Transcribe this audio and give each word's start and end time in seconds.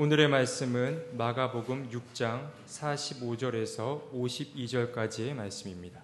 오늘의 0.00 0.28
말씀은 0.28 1.18
마가복음 1.18 1.90
6장 1.90 2.48
45절에서 2.66 4.10
52절까지의 4.14 5.34
말씀입니다. 5.34 6.00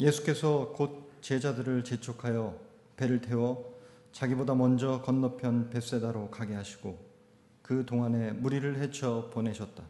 예수께서 0.00 0.70
곧 0.76 1.10
제자들을 1.22 1.82
재촉하여 1.82 2.60
배를 2.94 3.22
태워 3.22 3.80
자기보다 4.12 4.54
먼저 4.54 5.00
건너편 5.00 5.70
벳세다로 5.70 6.28
가게 6.28 6.52
하시고 6.52 6.98
그 7.62 7.86
동안에 7.86 8.32
무리를 8.32 8.78
헤쳐 8.78 9.30
보내셨다. 9.32 9.82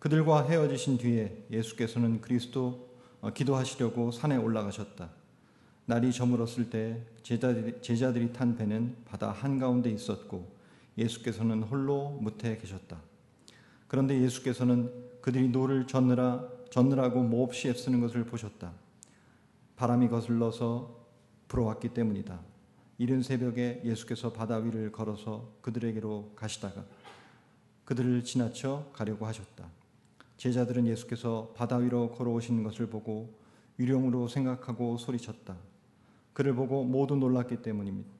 그들과 0.00 0.48
헤어지신 0.48 0.98
뒤에 0.98 1.46
예수께서는 1.52 2.20
그리스도 2.20 2.90
어, 3.20 3.32
기도하시려고 3.32 4.10
산에 4.10 4.36
올라가셨다. 4.36 5.10
날이 5.84 6.12
저물었을 6.12 6.68
때 6.68 7.00
제자들이, 7.22 7.80
제자들이 7.80 8.32
탄 8.32 8.56
배는 8.56 8.96
바다 9.04 9.30
한가운데 9.30 9.88
있었고 9.88 10.55
예수께서는 10.98 11.62
홀로 11.62 12.10
뭍에 12.20 12.56
계셨다. 12.56 13.00
그런데 13.88 14.20
예수께서는 14.20 14.92
그들이 15.20 15.48
노를 15.48 15.86
젓느라 15.86 16.48
젓느라고 16.70 17.22
몹시 17.22 17.68
애쓰는 17.68 18.00
것을 18.00 18.24
보셨다. 18.24 18.72
바람이 19.76 20.08
거슬러서 20.08 21.06
불어왔기 21.48 21.90
때문이다. 21.90 22.40
이른 22.98 23.22
새벽에 23.22 23.82
예수께서 23.84 24.32
바다 24.32 24.56
위를 24.56 24.90
걸어서 24.90 25.52
그들에게로 25.60 26.32
가시다가 26.34 26.84
그들을 27.84 28.24
지나쳐 28.24 28.90
가려고 28.92 29.26
하셨다. 29.26 29.68
제자들은 30.38 30.86
예수께서 30.86 31.52
바다 31.54 31.76
위로 31.76 32.10
걸어오시는 32.10 32.62
것을 32.64 32.88
보고 32.88 33.38
유령으로 33.78 34.28
생각하고 34.28 34.96
소리쳤다. 34.98 35.56
그를 36.32 36.54
보고 36.54 36.84
모두 36.84 37.16
놀랐기 37.16 37.62
때문입니다. 37.62 38.15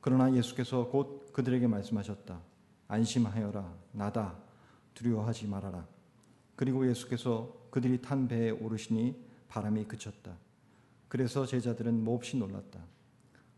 그러나 0.00 0.34
예수께서 0.34 0.88
곧 0.88 1.32
그들에게 1.32 1.66
말씀하셨다. 1.66 2.40
안심하여라. 2.88 3.74
나다. 3.92 4.38
두려워하지 4.94 5.46
말아라. 5.46 5.86
그리고 6.56 6.88
예수께서 6.88 7.54
그들이 7.70 8.00
탄 8.00 8.28
배에 8.28 8.50
오르시니 8.50 9.16
바람이 9.48 9.84
그쳤다. 9.84 10.36
그래서 11.08 11.46
제자들은 11.46 12.04
몹시 12.04 12.36
놀랐다. 12.36 12.80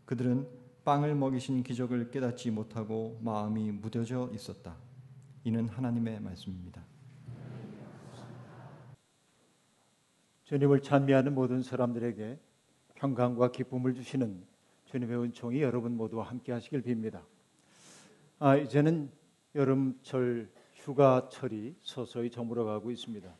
그들은 0.05 0.47
빵을 0.85 1.15
먹이신 1.15 1.63
기적을 1.63 2.11
깨닫지 2.11 2.51
못하고 2.51 3.19
마음이 3.21 3.71
무뎌져 3.71 4.29
있었다. 4.33 4.75
이는 5.43 5.67
하나님의 5.69 6.19
말씀입니다. 6.19 6.83
주님을 10.43 10.81
찬미하는 10.81 11.33
모든 11.33 11.61
사람들에게 11.63 12.39
평강과 12.95 13.51
기쁨을 13.51 13.93
주시는 13.95 14.45
주님의 14.93 15.23
은총이 15.23 15.59
여러분 15.63 15.97
모두와 15.97 16.25
함께 16.25 16.51
하시길 16.51 16.83
빕니다. 16.83 17.23
아, 18.37 18.55
이제는 18.55 19.11
여름철 19.55 20.51
휴가철이 20.75 21.77
서서히 21.81 22.29
저물어가고 22.29 22.91
있습니다. 22.91 23.35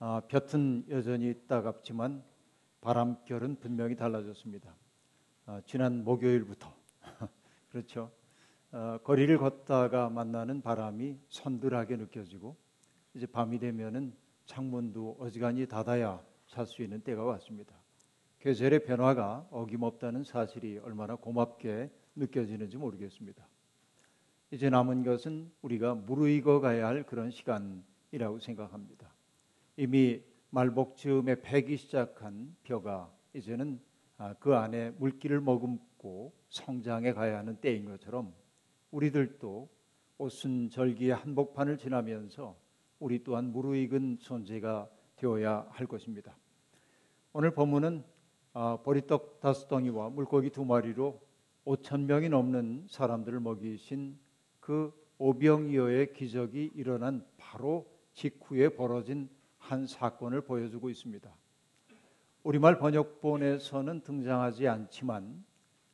아, 0.00 0.22
볕은 0.26 0.86
여전히 0.88 1.34
따갑지만 1.46 2.24
바람결은 2.80 3.60
분명히 3.60 3.94
달라졌습니다. 3.94 4.74
아, 5.46 5.60
지난 5.66 6.02
목요일부터 6.02 6.74
그렇죠. 7.70 8.10
어, 8.72 8.98
거리를 9.04 9.38
걷다가 9.38 10.10
만나는 10.10 10.62
바람이 10.62 11.16
선들하게 11.28 11.94
느껴지고 11.94 12.56
이제 13.14 13.26
밤이 13.26 13.60
되면은 13.60 14.16
창문도 14.46 15.18
어지간히 15.20 15.64
닫아야 15.68 16.20
살수 16.48 16.82
있는 16.82 17.02
때가 17.02 17.22
왔습니다. 17.22 17.81
계절의 18.42 18.82
변화가 18.86 19.46
어김없다는 19.52 20.24
사실이 20.24 20.78
얼마나 20.78 21.14
고맙게 21.14 21.88
느껴지는지 22.16 22.76
모르겠습니다. 22.76 23.46
이제 24.50 24.68
남은 24.68 25.04
것은 25.04 25.48
우리가 25.62 25.94
무르익어 25.94 26.58
가야 26.58 26.88
할 26.88 27.04
그런 27.04 27.30
시간이라고 27.30 28.40
생각합니다. 28.40 29.14
이미 29.76 30.22
말복 30.50 30.96
즈음에 30.96 31.40
패기 31.40 31.76
시작한 31.76 32.56
벼가 32.64 33.14
이제는 33.32 33.80
아, 34.18 34.34
그 34.40 34.56
안에 34.56 34.90
물기를 34.90 35.40
머금고 35.40 36.32
성장해 36.48 37.12
가야 37.12 37.38
하는 37.38 37.54
때인 37.60 37.84
것처럼 37.84 38.34
우리들도 38.90 39.68
옷은 40.18 40.68
절기의 40.70 41.14
한복판을 41.14 41.78
지나면서 41.78 42.56
우리 42.98 43.22
또한 43.22 43.52
무르익은 43.52 44.18
존재가 44.18 44.90
되어야 45.14 45.68
할 45.70 45.86
것입니다. 45.86 46.36
오늘 47.32 47.54
본문은 47.54 48.11
아, 48.54 48.78
보리떡 48.82 49.40
다섯 49.40 49.68
덩이와 49.68 50.10
물고기 50.10 50.50
두 50.50 50.64
마리로 50.64 51.20
5천 51.64 52.04
명이 52.04 52.28
넘는 52.28 52.86
사람들을 52.88 53.40
먹이신 53.40 54.18
그 54.60 54.92
오병이어의 55.18 56.12
기적이 56.12 56.72
일어난 56.74 57.24
바로 57.38 57.86
직후에 58.12 58.70
벌어진 58.70 59.28
한 59.58 59.86
사건을 59.86 60.42
보여주고 60.42 60.90
있습니다. 60.90 61.30
우리말 62.42 62.78
번역본에서는 62.78 64.00
등장하지 64.02 64.68
않지만 64.68 65.44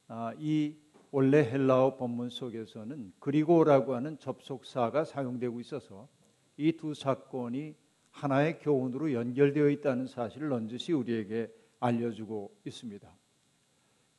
아, 0.08 0.32
이 0.38 0.75
원래 1.10 1.38
헬라어 1.44 1.96
본문 1.96 2.30
속에서는 2.30 3.12
그리고라고 3.19 3.94
하는 3.94 4.19
접속사가 4.19 5.04
사용되고 5.04 5.60
있어서 5.60 6.08
이 6.56 6.72
두 6.72 6.92
사건이 6.92 7.75
하나의 8.10 8.58
교훈으로 8.58 9.12
연결되어 9.12 9.69
있다는 9.69 10.06
사실을 10.06 10.48
넌지시 10.48 10.92
우리에게 10.92 11.52
알려주고 11.81 12.55
있습니다. 12.65 13.09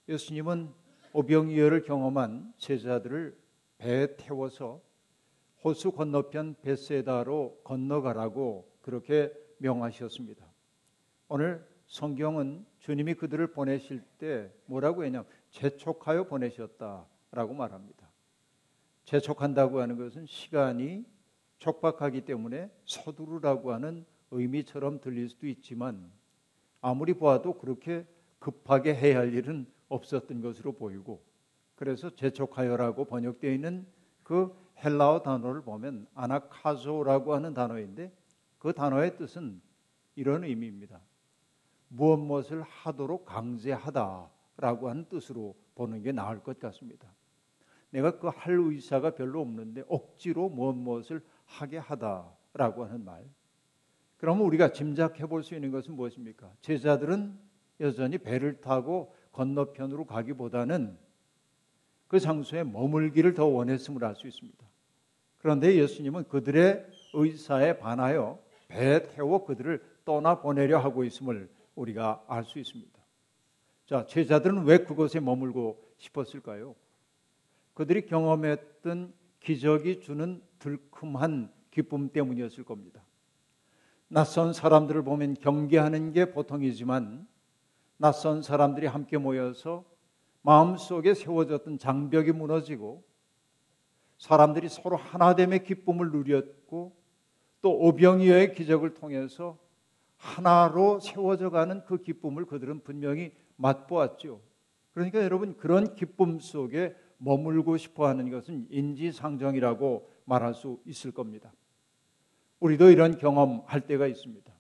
예수님은 0.07 0.73
오병이어를 1.13 1.83
경험한 1.83 2.53
제자들을 2.57 3.37
배에 3.77 4.15
태워서 4.17 4.81
호수 5.63 5.91
건너편 5.91 6.55
베세다로 6.61 7.61
건너가라고 7.63 8.69
그렇게 8.81 9.33
명하셨습니다. 9.57 10.45
오늘 11.27 11.67
성경은 11.87 12.65
주님이 12.79 13.15
그들을 13.15 13.51
보내실 13.51 14.03
때 14.17 14.51
뭐라고 14.65 15.03
했냐 15.03 15.25
재촉하여 15.51 16.25
보내셨다라고 16.25 17.53
말합니다. 17.53 18.09
재촉한다고 19.05 19.81
하는 19.81 19.97
것은 19.97 20.27
시간이 20.27 21.03
촉박하기 21.57 22.21
때문에 22.21 22.71
서두르라고 22.85 23.73
하는 23.73 24.05
의미처럼 24.31 25.01
들릴 25.01 25.29
수도 25.29 25.47
있지만 25.47 26.11
아무리 26.81 27.13
보아도 27.13 27.57
그렇게 27.57 28.05
급하게 28.39 28.95
해야 28.95 29.19
할 29.19 29.33
일은 29.33 29.67
없었던 29.89 30.41
것으로 30.41 30.73
보이고 30.73 31.23
그래서 31.75 32.13
재촉하여라고 32.13 33.05
번역되어 33.05 33.51
있는 33.51 33.87
그 34.23 34.55
헬라어 34.83 35.23
단어를 35.23 35.61
보면 35.61 36.07
아나카조라고 36.13 37.33
하는 37.33 37.53
단어인데 37.53 38.13
그 38.59 38.73
단어의 38.73 39.17
뜻은 39.17 39.61
이런 40.15 40.43
의미입니다. 40.43 41.01
무엇 41.87 42.17
무엇을 42.17 42.61
하도록 42.61 43.25
강제하다라고 43.25 44.89
하는 44.89 45.05
뜻으로 45.09 45.55
보는 45.75 46.03
게 46.03 46.11
나을 46.11 46.43
것 46.43 46.59
같습니다. 46.59 47.07
내가 47.89 48.19
그 48.19 48.27
할 48.27 48.53
의사가 48.59 49.15
별로 49.15 49.41
없는데 49.41 49.83
억지로 49.87 50.49
무엇 50.49 50.73
무엇을 50.75 51.25
하게 51.45 51.77
하다라고 51.77 52.85
하는 52.85 53.03
말. 53.03 53.25
그러면 54.19 54.45
우리가 54.45 54.73
짐작해 54.73 55.25
볼 55.25 55.43
수 55.43 55.55
있는 55.55 55.71
것은 55.71 55.95
무엇입니까? 55.95 56.51
제자들은 56.61 57.37
여전히 57.79 58.17
배를 58.17 58.59
타고 58.59 59.15
건너편으로 59.31 60.05
가기보다는 60.05 60.97
그 62.07 62.19
장소에 62.19 62.63
머물기를 62.63 63.33
더 63.33 63.45
원했음을 63.45 64.03
알 64.03 64.15
수 64.15 64.27
있습니다. 64.27 64.57
그런데 65.37 65.75
예수님은 65.75 66.27
그들의 66.27 66.85
의사에 67.13 67.77
반하여 67.77 68.39
배에 68.67 69.07
태워 69.07 69.45
그들을 69.45 69.81
떠나 70.03 70.41
보내려 70.41 70.79
하고 70.79 71.03
있음을 71.05 71.49
우리가 71.75 72.23
알 72.27 72.43
수 72.43 72.59
있습니다. 72.59 72.99
자, 73.85 74.05
제자들은 74.05 74.65
왜 74.65 74.79
그곳에 74.79 75.19
머물고 75.21 75.81
싶었을까요? 75.97 76.75
그들이 77.73 78.05
경험했던 78.05 79.13
기적이 79.39 80.01
주는 80.01 80.41
들큼한 80.59 81.51
기쁨 81.71 82.09
때문이었을 82.09 82.65
겁니다. 82.65 83.01
낯선 84.11 84.53
사람들을 84.53 85.03
보면 85.03 85.35
경계하는 85.35 86.13
게 86.13 86.31
보통이지만 86.31 87.27
낯선 87.97 88.41
사람들이 88.41 88.87
함께 88.87 89.19
모여서 89.19 89.85
마음속에 90.41 91.13
세워졌던 91.13 91.77
장벽이 91.77 92.31
무너지고 92.31 93.03
사람들이 94.17 94.67
서로 94.67 94.97
하나됨의 94.97 95.63
기쁨을 95.63 96.11
누렸고 96.11 96.97
또 97.61 97.79
오병이어의 97.79 98.55
기적을 98.55 98.95
통해서 98.95 99.59
하나로 100.17 100.99
세워져 100.99 101.51
가는 101.51 101.85
그 101.85 102.01
기쁨을 102.01 102.45
그들은 102.45 102.81
분명히 102.81 103.31
맛보았죠. 103.57 104.41
그러니까 104.93 105.21
여러분 105.23 105.55
그런 105.55 105.93
기쁨 105.93 106.39
속에 106.39 106.95
머물고 107.19 107.77
싶어 107.77 108.07
하는 108.07 108.31
것은 108.31 108.67
인지상정이라고 108.71 110.09
말할 110.25 110.55
수 110.55 110.79
있을 110.85 111.11
겁니다. 111.11 111.53
우리도 112.59 112.89
이런 112.89 113.17
경험할 113.17 113.81
때가 113.81 114.07
있습니다. 114.07 114.51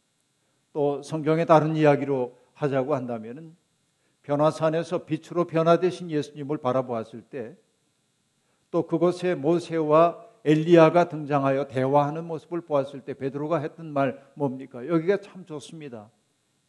또 0.73 1.01
성경의 1.03 1.45
다른 1.45 1.75
이야기로 1.75 2.37
하자고 2.53 2.95
한다면은 2.95 3.55
변화산에서 4.23 5.05
빛으로 5.05 5.45
변화되신 5.45 6.11
예수님을 6.11 6.57
바라보았을 6.57 7.21
때 7.23 7.55
또 8.71 8.85
그곳에 8.85 9.35
모세와 9.35 10.25
엘리야가 10.45 11.09
등장하여 11.09 11.67
대화하는 11.67 12.25
모습을 12.25 12.61
보았을 12.61 13.01
때 13.01 13.13
베드로가 13.13 13.59
했던 13.59 13.91
말 13.91 14.23
뭡니까? 14.35 14.87
여기가 14.87 15.17
참 15.17 15.45
좋습니다. 15.45 16.09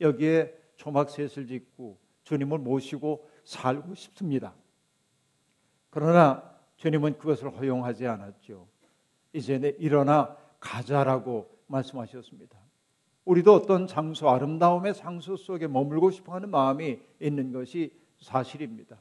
여기에 0.00 0.54
초막셋을 0.76 1.46
짓고 1.46 1.98
주님을 2.24 2.58
모시고 2.58 3.28
살고 3.44 3.94
싶습니다. 3.94 4.54
그러나 5.90 6.42
주님은 6.76 7.18
그것을 7.18 7.50
허용하지 7.56 8.06
않았죠. 8.06 8.66
이제 9.32 9.58
내 9.58 9.68
일어나 9.78 10.36
가자라고 10.60 11.50
말씀하셨습니다. 11.66 12.58
우리도 13.24 13.54
어떤 13.54 13.86
장소, 13.86 14.28
아름다움의 14.28 14.94
장소 14.94 15.36
속에 15.36 15.66
머물고 15.66 16.10
싶어 16.10 16.34
하는 16.34 16.50
마음이 16.50 16.98
있는 17.20 17.52
것이 17.52 17.92
사실입니다. 18.18 18.98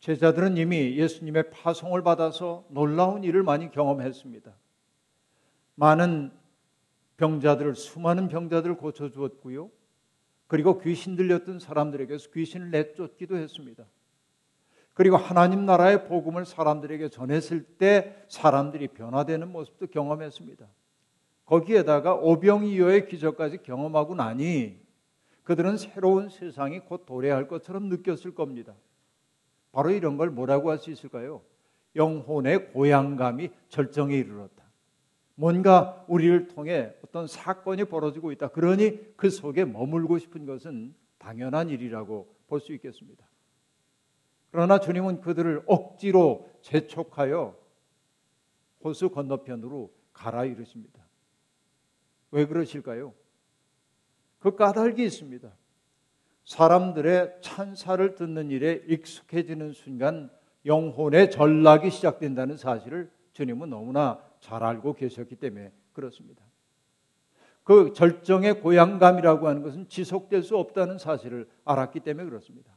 제자들은 0.00 0.56
이미 0.56 0.96
예수님의 0.96 1.50
파송을 1.50 2.02
받아서 2.02 2.64
놀라운 2.70 3.22
일을 3.22 3.42
많이 3.42 3.70
경험했습니다. 3.70 4.52
많은 5.74 6.32
병자들을, 7.16 7.74
수많은 7.74 8.28
병자들을 8.28 8.76
고쳐 8.76 9.10
주었고요. 9.10 9.70
그리고 10.46 10.80
귀신 10.80 11.16
들렸던 11.16 11.58
사람들에게서 11.58 12.30
귀신을 12.30 12.70
내쫓기도 12.70 13.36
했습니다. 13.36 13.84
그리고 15.00 15.16
하나님 15.16 15.64
나라의 15.64 16.04
복음을 16.08 16.44
사람들에게 16.44 17.08
전했을 17.08 17.62
때 17.62 18.22
사람들이 18.28 18.88
변화되는 18.88 19.50
모습도 19.50 19.86
경험했습니다. 19.86 20.66
거기에다가 21.46 22.16
오병이어의 22.16 23.08
기적까지 23.08 23.62
경험하고 23.62 24.14
나니 24.14 24.78
그들은 25.42 25.78
새로운 25.78 26.28
세상이 26.28 26.80
곧 26.80 27.06
도래할 27.06 27.48
것처럼 27.48 27.88
느꼈을 27.88 28.34
겁니다. 28.34 28.74
바로 29.72 29.88
이런 29.90 30.18
걸 30.18 30.28
뭐라고 30.28 30.70
할 30.70 30.76
수 30.76 30.90
있을까요? 30.90 31.40
영혼의 31.96 32.70
고향감이 32.72 33.48
절정에 33.70 34.14
이르렀다. 34.14 34.64
뭔가 35.34 36.04
우리를 36.08 36.48
통해 36.48 36.92
어떤 37.02 37.26
사건이 37.26 37.84
벌어지고 37.84 38.32
있다. 38.32 38.48
그러니 38.48 39.16
그 39.16 39.30
속에 39.30 39.64
머물고 39.64 40.18
싶은 40.18 40.44
것은 40.44 40.94
당연한 41.16 41.70
일이라고 41.70 42.28
볼 42.48 42.60
수 42.60 42.74
있겠습니다. 42.74 43.29
그러나 44.50 44.80
주님은 44.80 45.20
그들을 45.20 45.62
억지로 45.66 46.50
재촉하여 46.62 47.56
호수 48.82 49.10
건너편으로 49.10 49.92
가라 50.12 50.44
이르십니다. 50.44 51.00
왜 52.30 52.46
그러실까요? 52.46 53.14
그 54.38 54.56
까닭이 54.56 55.04
있습니다. 55.04 55.50
사람들의 56.44 57.38
찬사를 57.42 58.14
듣는 58.14 58.50
일에 58.50 58.82
익숙해지는 58.86 59.72
순간 59.72 60.30
영혼의 60.66 61.30
전락이 61.30 61.90
시작된다는 61.90 62.56
사실을 62.56 63.10
주님은 63.32 63.70
너무나 63.70 64.20
잘 64.40 64.62
알고 64.62 64.94
계셨기 64.94 65.36
때문에 65.36 65.72
그렇습니다. 65.92 66.44
그 67.62 67.92
절정의 67.92 68.60
고향감이라고 68.60 69.46
하는 69.46 69.62
것은 69.62 69.88
지속될 69.88 70.42
수 70.42 70.56
없다는 70.56 70.98
사실을 70.98 71.48
알았기 71.64 72.00
때문에 72.00 72.28
그렇습니다. 72.28 72.76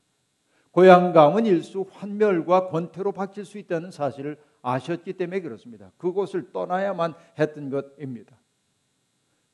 고향감은 0.73 1.45
일수 1.45 1.85
환멸과 1.91 2.69
권태로 2.69 3.11
바뀔 3.11 3.45
수 3.45 3.59
있다는 3.59 3.91
사실을 3.91 4.39
아셨기 4.63 5.13
때문에 5.13 5.39
그렇습니다. 5.41 5.91
그곳을 5.97 6.51
떠나야만 6.51 7.13
했던 7.37 7.69
것입니다. 7.69 8.35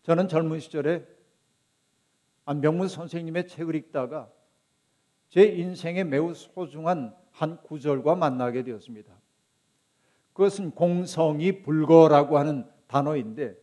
저는 0.03 0.29
젊은 0.29 0.59
시절에 0.59 1.05
안병문 2.45 2.87
선생님의 2.87 3.47
책을 3.49 3.75
읽다가 3.75 4.31
제 5.27 5.43
인생에 5.43 6.05
매우 6.05 6.33
소중한 6.33 7.13
한 7.31 7.61
구절과 7.63 8.15
만나게 8.15 8.63
되었습니다. 8.63 9.13
그것은 10.31 10.71
공성이 10.71 11.61
불거라고 11.61 12.37
하는 12.37 12.65
단어인데 12.87 13.57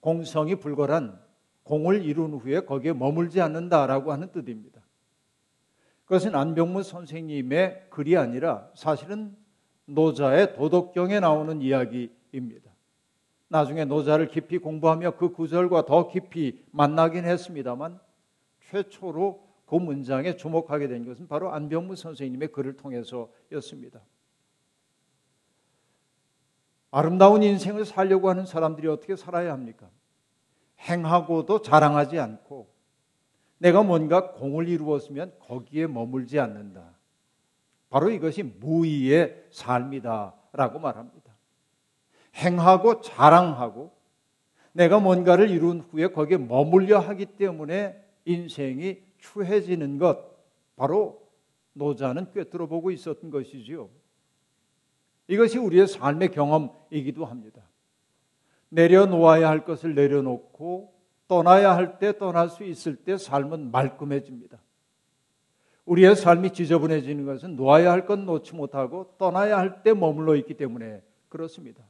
공성이 0.00 0.56
불거란 0.56 1.18
공을 1.62 2.04
이룬 2.04 2.34
후에 2.34 2.60
거기에 2.60 2.92
머물지 2.92 3.40
않는다라고 3.40 4.12
하는 4.12 4.30
뜻입니다. 4.30 4.79
그것은 6.10 6.34
안병문 6.34 6.82
선생님의 6.82 7.86
글이 7.88 8.16
아니라 8.16 8.68
사실은 8.74 9.36
노자의 9.84 10.56
도덕경에 10.56 11.20
나오는 11.20 11.62
이야기입니다. 11.62 12.68
나중에 13.46 13.84
노자를 13.84 14.26
깊이 14.26 14.58
공부하며 14.58 15.12
그 15.12 15.30
구절과 15.30 15.84
더 15.84 16.08
깊이 16.08 16.64
만나긴 16.72 17.26
했습니다만 17.26 18.00
최초로 18.58 19.46
그 19.66 19.76
문장에 19.76 20.34
주목하게 20.34 20.88
된 20.88 21.06
것은 21.06 21.28
바로 21.28 21.52
안병무 21.52 21.94
선생님의 21.94 22.48
글을 22.48 22.76
통해서였습니다. 22.76 24.00
아름다운 26.90 27.44
인생을 27.44 27.84
살려고 27.84 28.30
하는 28.30 28.46
사람들이 28.46 28.88
어떻게 28.88 29.14
살아야 29.14 29.52
합니까? 29.52 29.88
행하고도 30.80 31.62
자랑하지 31.62 32.18
않고 32.18 32.69
내가 33.60 33.82
뭔가 33.82 34.32
공을 34.32 34.68
이루었으면 34.68 35.34
거기에 35.38 35.86
머물지 35.86 36.40
않는다. 36.40 36.94
바로 37.90 38.08
이것이 38.08 38.42
무의의 38.42 39.48
삶이다라고 39.50 40.78
말합니다. 40.78 41.36
행하고 42.36 43.02
자랑하고 43.02 43.92
내가 44.72 44.98
뭔가를 44.98 45.50
이룬 45.50 45.80
후에 45.80 46.08
거기에 46.08 46.38
머물려 46.38 47.00
하기 47.00 47.26
때문에 47.26 48.02
인생이 48.24 49.02
추해지는 49.18 49.98
것 49.98 50.18
바로 50.76 51.28
노자는 51.74 52.32
꿰뚫어 52.32 52.66
보고 52.66 52.90
있었던 52.90 53.30
것이지요. 53.30 53.90
이것이 55.28 55.58
우리의 55.58 55.86
삶의 55.86 56.30
경험이기도 56.30 57.26
합니다. 57.26 57.62
내려놓아야 58.70 59.50
할 59.50 59.66
것을 59.66 59.94
내려놓고 59.94 60.94
떠나야 61.30 61.76
할 61.76 62.00
때 62.00 62.18
떠날 62.18 62.48
수 62.48 62.64
있을 62.64 62.96
때 62.96 63.16
삶은 63.16 63.70
말끔해집니다. 63.70 64.58
우리의 65.84 66.16
삶이 66.16 66.52
지저분해지는 66.52 67.24
것은 67.24 67.54
놓아야 67.54 67.92
할 67.92 68.04
건 68.04 68.26
놓지 68.26 68.56
못하고 68.56 69.14
떠나야 69.16 69.56
할 69.56 69.84
때 69.84 69.94
머물러 69.94 70.34
있기 70.34 70.54
때문에 70.54 71.04
그렇습니다. 71.28 71.84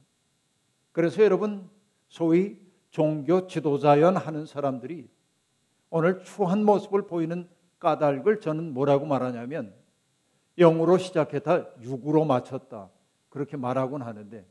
그래서 0.91 1.23
여러분 1.23 1.67
소위 2.07 2.59
종교 2.91 3.47
지도자연 3.47 4.15
하는 4.15 4.45
사람들이 4.45 5.09
오늘 5.89 6.23
추한 6.23 6.63
모습을 6.63 7.07
보이는 7.07 7.49
까닭을 7.79 8.41
저는 8.41 8.75
뭐라고 8.75 9.07
말하냐면 9.07 9.73
영으로 10.59 10.99
시작했다 10.99 11.81
육으로 11.81 12.25
마쳤다 12.25 12.91
그렇게 13.29 13.57
말하곤 13.57 14.03
하는데 14.03 14.45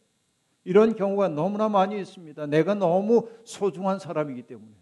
이런 0.65 0.97
경우가 0.97 1.29
너무나 1.29 1.69
많이 1.69 2.01
있습니다. 2.01 2.47
내가 2.47 2.75
너무 2.75 3.29
소중한 3.45 4.01
사람이기 4.01 4.43
때문에 4.43 4.80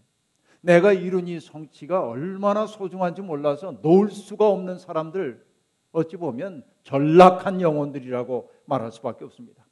내가 0.61 0.93
이룬 0.93 1.29
이 1.29 1.41
성취가 1.41 2.07
얼마나 2.07 2.67
소중한지 2.67 3.23
몰라서 3.23 3.79
놓을 3.83 4.11
수가 4.11 4.49
없는 4.49 4.79
사람들 4.79 5.45
어찌 5.93 6.17
보면 6.17 6.65
전락한 6.83 7.61
영혼들이라고 7.61 8.50
말할 8.67 8.93
수밖에 8.93 9.25
없습니다. 9.25 9.67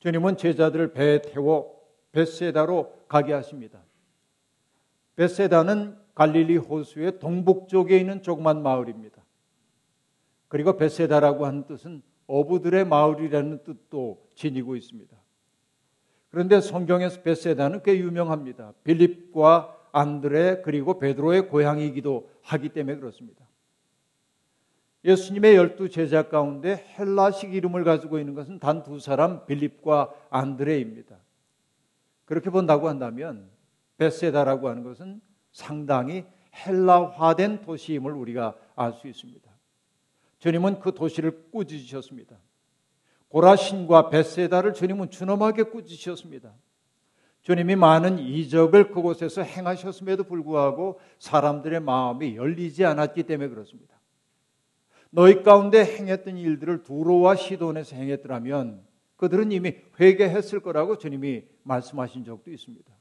주님은 0.00 0.36
제자들을 0.36 0.92
배에 0.92 1.22
태워 1.22 1.78
베세다로 2.12 3.04
가게 3.08 3.32
하십니다. 3.32 3.82
베세다는 5.16 5.98
갈릴리 6.14 6.56
호수의 6.56 7.18
동북쪽에 7.18 7.98
있는 7.98 8.22
조그만 8.22 8.62
마을입니다. 8.62 9.24
그리고 10.48 10.76
베세다라고 10.76 11.46
하는 11.46 11.64
뜻은 11.66 12.02
어부들의 12.26 12.86
마을이라는 12.86 13.64
뜻도 13.64 14.28
지니고 14.34 14.76
있습니다. 14.76 15.16
그런데 16.30 16.60
성경에서 16.60 17.22
베세다는 17.22 17.82
꽤 17.82 17.98
유명합니다. 17.98 18.74
빌립과 18.84 19.74
안드레 19.92 20.62
그리고 20.62 20.98
베드로의 20.98 21.48
고향이기도 21.48 22.30
하기 22.42 22.68
때문에 22.70 22.98
그렇습니다. 22.98 23.46
예수님의 25.04 25.54
열두 25.56 25.88
제자 25.88 26.28
가운데 26.28 26.84
헬라식 26.98 27.54
이름을 27.54 27.84
가지고 27.84 28.18
있는 28.18 28.34
것은 28.34 28.58
단 28.58 28.82
두 28.82 28.98
사람 28.98 29.46
빌립과 29.46 30.12
안드레입니다. 30.30 31.16
그렇게 32.24 32.50
본다고 32.50 32.88
한다면 32.88 33.48
베세다라고 33.96 34.68
하는 34.68 34.82
것은 34.82 35.20
상당히 35.52 36.26
헬라화된 36.54 37.62
도시임을 37.62 38.12
우리가 38.12 38.54
알 38.76 38.92
수 38.92 39.08
있습니다. 39.08 39.48
주님은 40.40 40.80
그 40.80 40.94
도시를 40.94 41.50
꾸짖으셨습니다. 41.50 42.36
고라신과 43.28 44.10
베세다를 44.10 44.74
주님은 44.74 45.10
준엄하게 45.10 45.64
꾸짖으셨습니다. 45.64 46.54
주님이 47.42 47.76
많은 47.76 48.18
이적을 48.18 48.90
그곳에서 48.90 49.42
행하셨음에도 49.42 50.24
불구하고 50.24 51.00
사람들의 51.18 51.80
마음이 51.80 52.36
열리지 52.36 52.84
않았기 52.84 53.22
때문에 53.22 53.48
그렇습니다. 53.48 53.98
너희 55.10 55.42
가운데 55.42 55.84
행했던 55.84 56.36
일들을 56.36 56.82
두로와 56.82 57.36
시돈에서 57.36 57.96
행했더라면 57.96 58.82
그들은 59.16 59.52
이미 59.52 59.76
회개했을 59.98 60.60
거라고 60.60 60.98
주님이 60.98 61.44
말씀하신 61.62 62.24
적도 62.24 62.50
있습니다. 62.50 62.92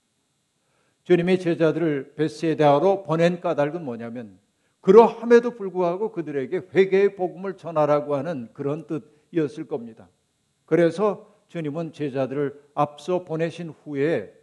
주님의 1.03 1.39
제자들을 1.39 2.15
베세다로 2.15 3.03
보낸 3.03 3.39
까닭은 3.39 3.83
뭐냐면 3.83 4.39
그러함에도 4.81 5.51
불구하고 5.51 6.11
그들에게 6.11 6.63
회개의 6.73 7.15
복음을 7.15 7.57
전하라고 7.57 8.15
하는 8.15 8.49
그런 8.53 8.87
뜻이었을 8.87 9.67
겁니다. 9.67 10.09
그래서 10.67 11.33
주님은 11.47 11.93
제자들을 11.93 12.61
앞서 12.75 13.23
보내신 13.23 13.69
후에 13.69 14.33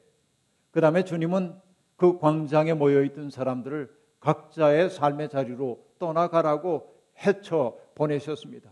그 0.71 0.81
다음에 0.81 1.05
주님은 1.05 1.55
그 1.97 2.19
광장에 2.19 2.73
모여있던 2.73 3.31
사람들을 3.31 3.95
각자의 4.21 4.89
삶의 4.89 5.29
자리로 5.29 5.85
떠나가라고 5.99 6.93
해쳐 7.25 7.79
보내셨습니다. 7.95 8.71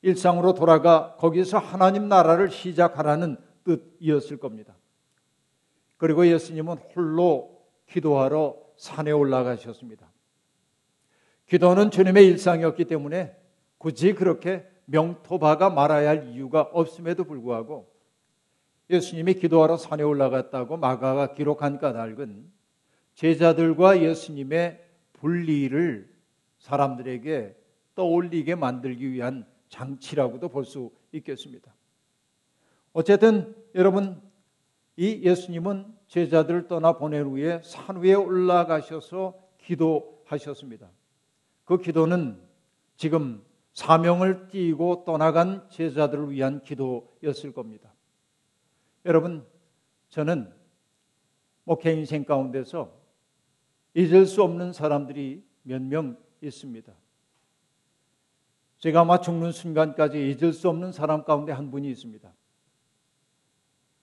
일상으로 0.00 0.54
돌아가 0.54 1.14
거기서 1.18 1.58
하나님 1.58 2.08
나라를 2.08 2.50
시작하라는 2.50 3.36
뜻이었을 3.64 4.38
겁니다. 4.38 4.74
그리고 5.98 6.26
예수님은 6.26 6.78
홀로 6.78 7.66
기도하러 7.86 8.56
산에 8.76 9.10
올라가셨습니다. 9.10 10.10
기도는 11.48 11.90
주님의 11.90 12.26
일상이었기 12.28 12.86
때문에 12.86 13.36
굳이 13.76 14.14
그렇게 14.14 14.66
명토바가 14.86 15.70
말아야 15.70 16.08
할 16.10 16.28
이유가 16.28 16.62
없음에도 16.62 17.24
불구하고 17.24 17.92
예수님이 18.88 19.34
기도하러 19.34 19.76
산에 19.76 20.02
올라갔다고 20.02 20.76
마가가 20.76 21.34
기록한 21.34 21.78
까닭은 21.78 22.50
제자들과 23.14 24.02
예수님의 24.02 24.84
분리를 25.14 26.14
사람들에게 26.58 27.56
떠올리게 27.94 28.54
만들기 28.54 29.10
위한 29.12 29.46
장치라고도 29.68 30.48
볼 30.48 30.64
수 30.64 30.90
있겠습니다. 31.12 31.74
어쨌든 32.92 33.54
여러분 33.74 34.20
이 34.96 35.22
예수님은 35.22 35.94
제자들을 36.06 36.68
떠나 36.68 36.92
보낸 36.92 37.24
후에 37.24 37.60
산 37.64 38.00
위에 38.02 38.14
올라가셔서 38.14 39.34
기도하셨습니다. 39.58 40.88
그 41.64 41.78
기도는 41.78 42.40
지금 42.96 43.42
사명을 43.76 44.48
띠고 44.48 45.04
떠나간 45.04 45.68
제자들을 45.68 46.30
위한 46.30 46.62
기도였을 46.62 47.52
겁니다. 47.52 47.92
여러분, 49.04 49.46
저는 50.08 50.50
목회 51.64 51.92
인생 51.92 52.24
가운데서 52.24 52.90
잊을 53.94 54.24
수 54.24 54.42
없는 54.42 54.72
사람들이 54.72 55.44
몇 55.62 55.82
명 55.82 56.16
있습니다. 56.40 56.90
제가 58.78 59.00
아마 59.00 59.20
죽는 59.20 59.52
순간까지 59.52 60.30
잊을 60.30 60.54
수 60.54 60.70
없는 60.70 60.92
사람 60.92 61.24
가운데 61.24 61.52
한 61.52 61.70
분이 61.70 61.90
있습니다. 61.90 62.32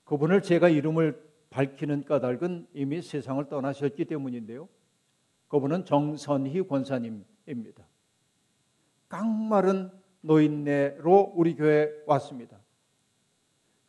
그분을 0.03 0.43
제가 0.43 0.69
이름을 0.69 1.19
밝히는 1.49 2.03
까닭은 2.03 2.67
이미 2.73 3.01
세상을 3.01 3.43
떠나셨기 3.49 4.05
때문인데요. 4.05 4.69
그분은 5.47 5.85
정선희 5.85 6.67
권사님입니다. 6.67 7.87
깡마른 9.13 9.91
노인네로 10.21 11.33
우리 11.35 11.55
교회에 11.55 11.87
왔습니다. 12.07 12.59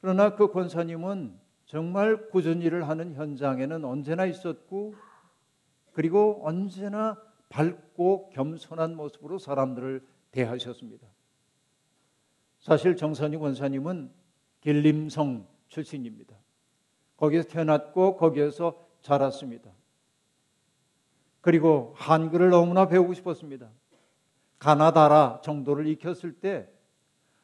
그러나 0.02 0.34
그 0.34 0.52
권사님은 0.52 1.40
정말 1.64 2.28
꾸준 2.28 2.60
일을 2.60 2.86
하는 2.88 3.14
현장에는 3.14 3.86
언제나 3.86 4.26
있었고 4.26 4.94
그리고 5.92 6.42
언제나 6.44 7.16
밝고 7.48 8.30
겸손한 8.30 8.96
모습으로 8.96 9.38
사람들을 9.38 10.06
대하셨습니다. 10.30 11.06
사실 12.58 12.94
정선희 12.94 13.38
권사님은 13.38 14.10
길림성 14.60 15.46
출신입니다. 15.68 16.36
거기서 17.16 17.48
태어났고 17.48 18.16
거기에서 18.18 18.78
자랐습니다. 19.00 19.70
그리고 21.40 21.94
한글을 21.96 22.50
너무나 22.50 22.88
배우고 22.88 23.14
싶었습니다. 23.14 23.70
가나다라 24.58 25.40
정도를 25.42 25.86
익혔을 25.88 26.32
때 26.40 26.68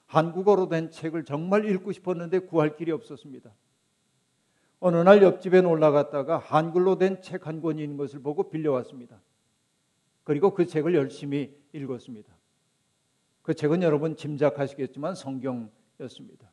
한국어로 0.07 0.69
된 0.69 0.91
책을 0.91 1.25
정말 1.25 1.65
읽고 1.65 1.93
싶었는데 1.93 2.41
구할 2.41 2.77
길이 2.77 2.91
없었습니다. 2.93 3.51
어느 4.81 4.97
날 4.97 5.23
옆집에 5.23 5.61
올라갔다가 5.61 6.39
한글로 6.39 6.97
된 6.99 7.21
책 7.21 7.47
한 7.47 7.61
권이 7.61 7.83
있는 7.83 7.97
것을 7.97 8.21
보고 8.21 8.49
빌려왔습니다. 8.51 9.21
그리고 10.25 10.55
그 10.55 10.67
책을 10.67 10.95
열심히 10.95 11.55
읽었습니다. 11.73 12.33
그 13.43 13.55
책은 13.55 13.83
여러분 13.83 14.17
짐작하시겠지만 14.17 15.15
성경이었습니다. 15.15 16.51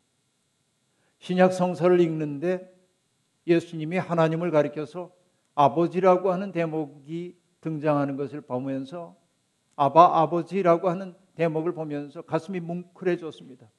신약 1.19 1.53
성서를 1.53 1.99
읽는데 2.01 2.73
예수님이 3.47 3.97
하나님을 3.97 4.51
가리켜서 4.51 5.11
아버지라고 5.55 6.31
하는 6.31 6.51
대목이 6.51 7.37
등장하는 7.61 8.17
것을 8.17 8.41
보면서 8.41 9.15
아바 9.77 10.21
아버지라고 10.21 10.89
하는 10.89 11.15
대목을 11.35 11.73
보면서 11.73 12.23
가슴이 12.23 12.59
뭉클해졌습니다. 12.59 13.69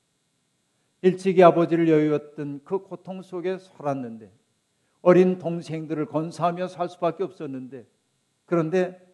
일찍이 1.02 1.42
아버지를 1.42 1.88
여유었던 1.88 2.62
그 2.64 2.78
고통 2.78 3.20
속에 3.20 3.58
살았는데 3.58 4.32
어린 5.02 5.38
동생들을 5.38 6.06
건사하며 6.06 6.68
살 6.68 6.88
수밖에 6.88 7.24
없었는데 7.24 7.86
그런데 8.46 9.06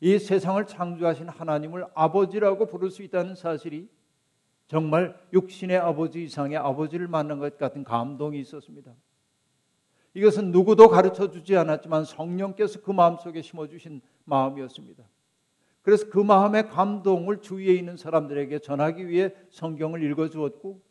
이 0.00 0.18
세상을 0.18 0.66
창조하신 0.66 1.28
하나님을 1.28 1.86
아버지라고 1.94 2.66
부를 2.66 2.90
수 2.90 3.02
있다는 3.02 3.34
사실이 3.34 3.88
정말 4.66 5.18
육신의 5.32 5.76
아버지 5.76 6.24
이상의 6.24 6.56
아버지를 6.56 7.06
만난 7.06 7.38
것 7.38 7.58
같은 7.58 7.84
감동이 7.84 8.38
있었습니다. 8.40 8.92
이것은 10.14 10.52
누구도 10.52 10.88
가르쳐 10.88 11.30
주지 11.30 11.56
않았지만 11.56 12.04
성령께서 12.04 12.80
그 12.80 12.90
마음속에 12.90 13.42
심어 13.42 13.66
주신 13.68 14.00
마음이었습니다. 14.24 15.04
그래서 15.82 16.08
그 16.10 16.18
마음의 16.18 16.68
감동을 16.68 17.40
주위에 17.40 17.74
있는 17.74 17.96
사람들에게 17.96 18.58
전하기 18.58 19.08
위해 19.08 19.34
성경을 19.50 20.02
읽어 20.02 20.28
주었고 20.28 20.82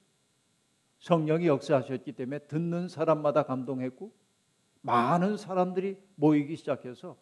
성령이 0.99 1.47
역사하셨기 1.47 2.11
때문에 2.13 2.39
듣는 2.39 2.87
사람마다 2.87 3.43
감동했고 3.43 4.11
많은 4.81 5.37
사람들이 5.37 5.97
모이기 6.15 6.55
시작해서 6.55 7.17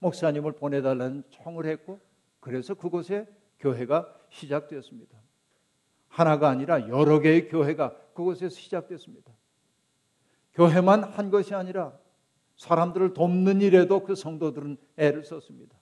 목사님을 0.00 0.52
보내달라는 0.52 1.22
청을 1.30 1.66
했고 1.66 2.00
그래서 2.40 2.74
그곳에 2.74 3.26
교회가 3.60 4.12
시작되었습니다. 4.30 5.16
하나가 6.08 6.48
아니라 6.48 6.88
여러 6.88 7.20
개의 7.20 7.48
교회가 7.48 7.96
그곳에서 8.14 8.54
시작됐습니다. 8.54 9.32
교회만 10.54 11.04
한 11.04 11.30
것이 11.30 11.54
아니라 11.54 11.96
사람들을 12.56 13.14
돕는 13.14 13.60
일에도 13.62 14.02
그 14.02 14.14
성도들은 14.14 14.76
애를 14.96 15.24
썼습니다. 15.24 15.81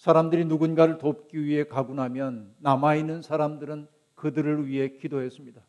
사람들이 0.00 0.46
누군가를 0.46 0.96
돕기 0.96 1.44
위해 1.44 1.64
가고 1.64 1.92
나면 1.92 2.54
남아있는 2.60 3.20
사람들은 3.20 3.86
그들을 4.14 4.66
위해 4.66 4.96
기도했습니다. 4.96 5.60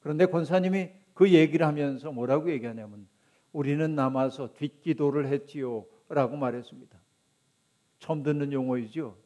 그런데 0.00 0.26
권사님이 0.26 0.90
그 1.14 1.30
얘기를 1.30 1.64
하면서 1.64 2.10
뭐라고 2.10 2.50
얘기하냐면 2.50 3.06
우리는 3.52 3.94
남아서 3.94 4.54
뒷기도를 4.54 5.28
했지요 5.28 5.86
라고 6.08 6.36
말했습니다. 6.36 6.98
처음 8.00 8.24
듣는 8.24 8.52
용어이죠. 8.52 9.16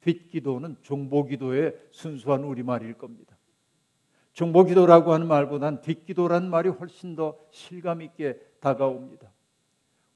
뒷기도는 0.00 0.78
종보기도의 0.82 1.76
순수한 1.92 2.42
우리말일 2.42 2.94
겁니다. 2.94 3.36
종보기도라고 4.32 5.12
하는 5.12 5.28
말보단 5.28 5.82
뒷기도라는 5.82 6.50
말이 6.50 6.68
훨씬 6.68 7.14
더 7.14 7.38
실감 7.52 8.02
있게 8.02 8.40
다가옵니다. 8.58 9.30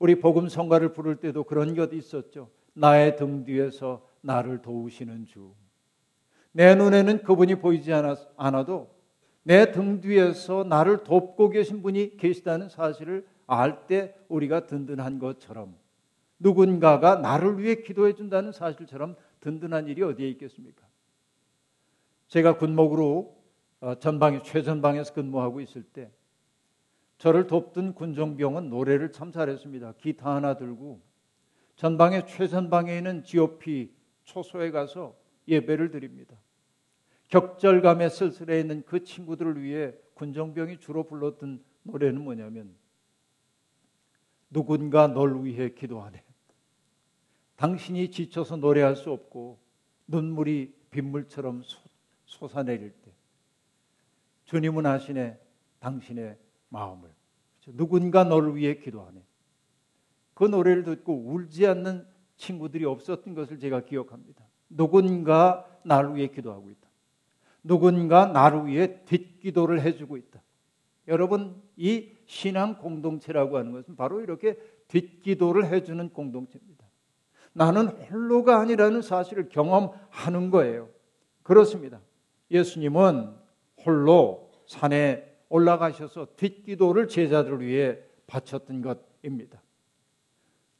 우리 0.00 0.16
복음 0.16 0.48
성가를 0.48 0.92
부를 0.92 1.14
때도 1.14 1.44
그런 1.44 1.76
것 1.76 1.92
있었죠. 1.92 2.50
나의 2.74 3.16
등 3.16 3.44
뒤에서 3.44 4.06
나를 4.20 4.62
도우시는 4.62 5.26
주. 5.26 5.52
내 6.52 6.74
눈에는 6.74 7.22
그분이 7.22 7.56
보이지 7.56 7.92
않아도 8.36 8.90
내 9.42 9.72
등 9.72 10.00
뒤에서 10.00 10.64
나를 10.64 11.02
돕고 11.02 11.50
계신 11.50 11.82
분이 11.82 12.16
계시다는 12.16 12.68
사실을 12.68 13.26
알 13.46 13.86
때 13.86 14.14
우리가 14.28 14.66
든든한 14.66 15.18
것처럼 15.18 15.74
누군가가 16.38 17.16
나를 17.16 17.58
위해 17.58 17.76
기도해 17.76 18.14
준다는 18.14 18.52
사실처럼 18.52 19.16
든든한 19.40 19.88
일이 19.88 20.02
어디에 20.02 20.28
있겠습니까? 20.30 20.86
제가 22.28 22.56
군목으로 22.56 23.36
어, 23.80 23.94
전방에 23.96 24.42
최전방에서 24.42 25.12
근무하고 25.12 25.60
있을 25.60 25.82
때 25.82 26.10
저를 27.18 27.46
돕던 27.46 27.94
군종병은 27.94 28.70
노래를 28.70 29.12
참 29.12 29.32
잘했습니다. 29.32 29.94
기타 29.98 30.34
하나 30.34 30.56
들고 30.56 31.00
전방의 31.82 32.28
최전방에 32.28 32.96
있는 32.96 33.24
GOP 33.24 33.92
초소에 34.22 34.70
가서 34.70 35.16
예배를 35.48 35.90
드립니다. 35.90 36.36
격절감에 37.28 38.08
쓸쓸해 38.08 38.60
있는 38.60 38.84
그 38.86 39.02
친구들을 39.02 39.60
위해 39.60 39.92
군정병이 40.14 40.78
주로 40.78 41.02
불렀던 41.02 41.60
노래는 41.82 42.22
뭐냐면 42.22 42.76
누군가 44.48 45.08
널 45.08 45.44
위해 45.44 45.70
기도하네. 45.70 46.22
당신이 47.56 48.12
지쳐서 48.12 48.58
노래할 48.58 48.94
수 48.94 49.10
없고 49.10 49.58
눈물이 50.06 50.72
빗물처럼 50.92 51.64
솟 52.26 52.56
아내릴 52.56 52.92
때 52.92 53.10
주님은 54.44 54.86
아시네 54.86 55.36
당신의 55.80 56.38
마음을 56.68 57.10
누군가 57.66 58.22
너를 58.22 58.54
위해 58.54 58.76
기도하네. 58.76 59.20
그 60.34 60.44
노래를 60.44 60.84
듣고 60.84 61.14
울지 61.14 61.66
않는 61.66 62.06
친구들이 62.36 62.84
없었던 62.84 63.34
것을 63.34 63.58
제가 63.58 63.84
기억합니다. 63.84 64.44
누군가 64.68 65.66
나를 65.84 66.16
위해 66.16 66.28
기도하고 66.28 66.70
있다. 66.70 66.88
누군가 67.62 68.26
나를 68.26 68.66
위해 68.66 69.04
뒷기도를 69.04 69.82
해주고 69.82 70.16
있다. 70.16 70.42
여러분, 71.08 71.60
이 71.76 72.10
신앙 72.26 72.78
공동체라고 72.78 73.58
하는 73.58 73.72
것은 73.72 73.96
바로 73.96 74.20
이렇게 74.20 74.56
뒷기도를 74.88 75.66
해주는 75.66 76.08
공동체입니다. 76.10 76.84
나는 77.52 77.88
홀로가 77.88 78.60
아니라는 78.60 79.02
사실을 79.02 79.48
경험하는 79.48 80.50
거예요. 80.50 80.88
그렇습니다. 81.42 82.00
예수님은 82.50 83.34
홀로 83.84 84.50
산에 84.66 85.28
올라가셔서 85.48 86.28
뒷기도를 86.36 87.08
제자들을 87.08 87.60
위해 87.60 87.98
바쳤던 88.26 88.82
것입니다. 88.82 89.62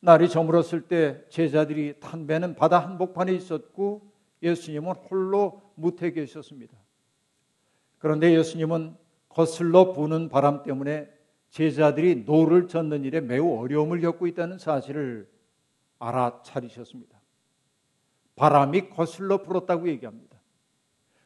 날이 0.05 0.29
저물었을 0.29 0.89
때 0.89 1.23
제자들이 1.29 2.01
탄 2.01 2.27
배는 2.27 2.57
바다 2.57 2.81
한복판에 2.81 3.33
있었고 3.33 4.03
예수님은 4.43 4.95
홀로 4.95 5.63
무태 5.77 6.11
계셨습니다. 6.11 6.77
그런데 7.99 8.37
예수님은 8.37 8.97
거슬러 9.29 9.93
부는 9.93 10.29
바람 10.29 10.65
때문에 10.65 11.09
제자들이 11.51 12.25
노를 12.25 12.67
젓는 12.67 13.05
일에 13.05 13.21
매우 13.21 13.57
어려움을 13.61 14.01
겪고 14.01 14.27
있다는 14.27 14.59
사실을 14.59 15.31
알아차리셨습니다. 16.01 17.21
바람이 18.35 18.91
거슬러 18.91 19.45
불었다고 19.45 19.89
얘기합니다. 19.89 20.37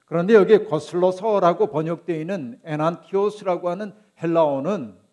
그런데 0.05 0.35
여기에 0.35 0.65
거슬러서라고 0.65 1.69
번역되어 1.69 2.21
있는 2.21 2.61
ἐναντίος라고 2.63 3.71
하는 3.71 3.95
헬라어는 4.23 5.06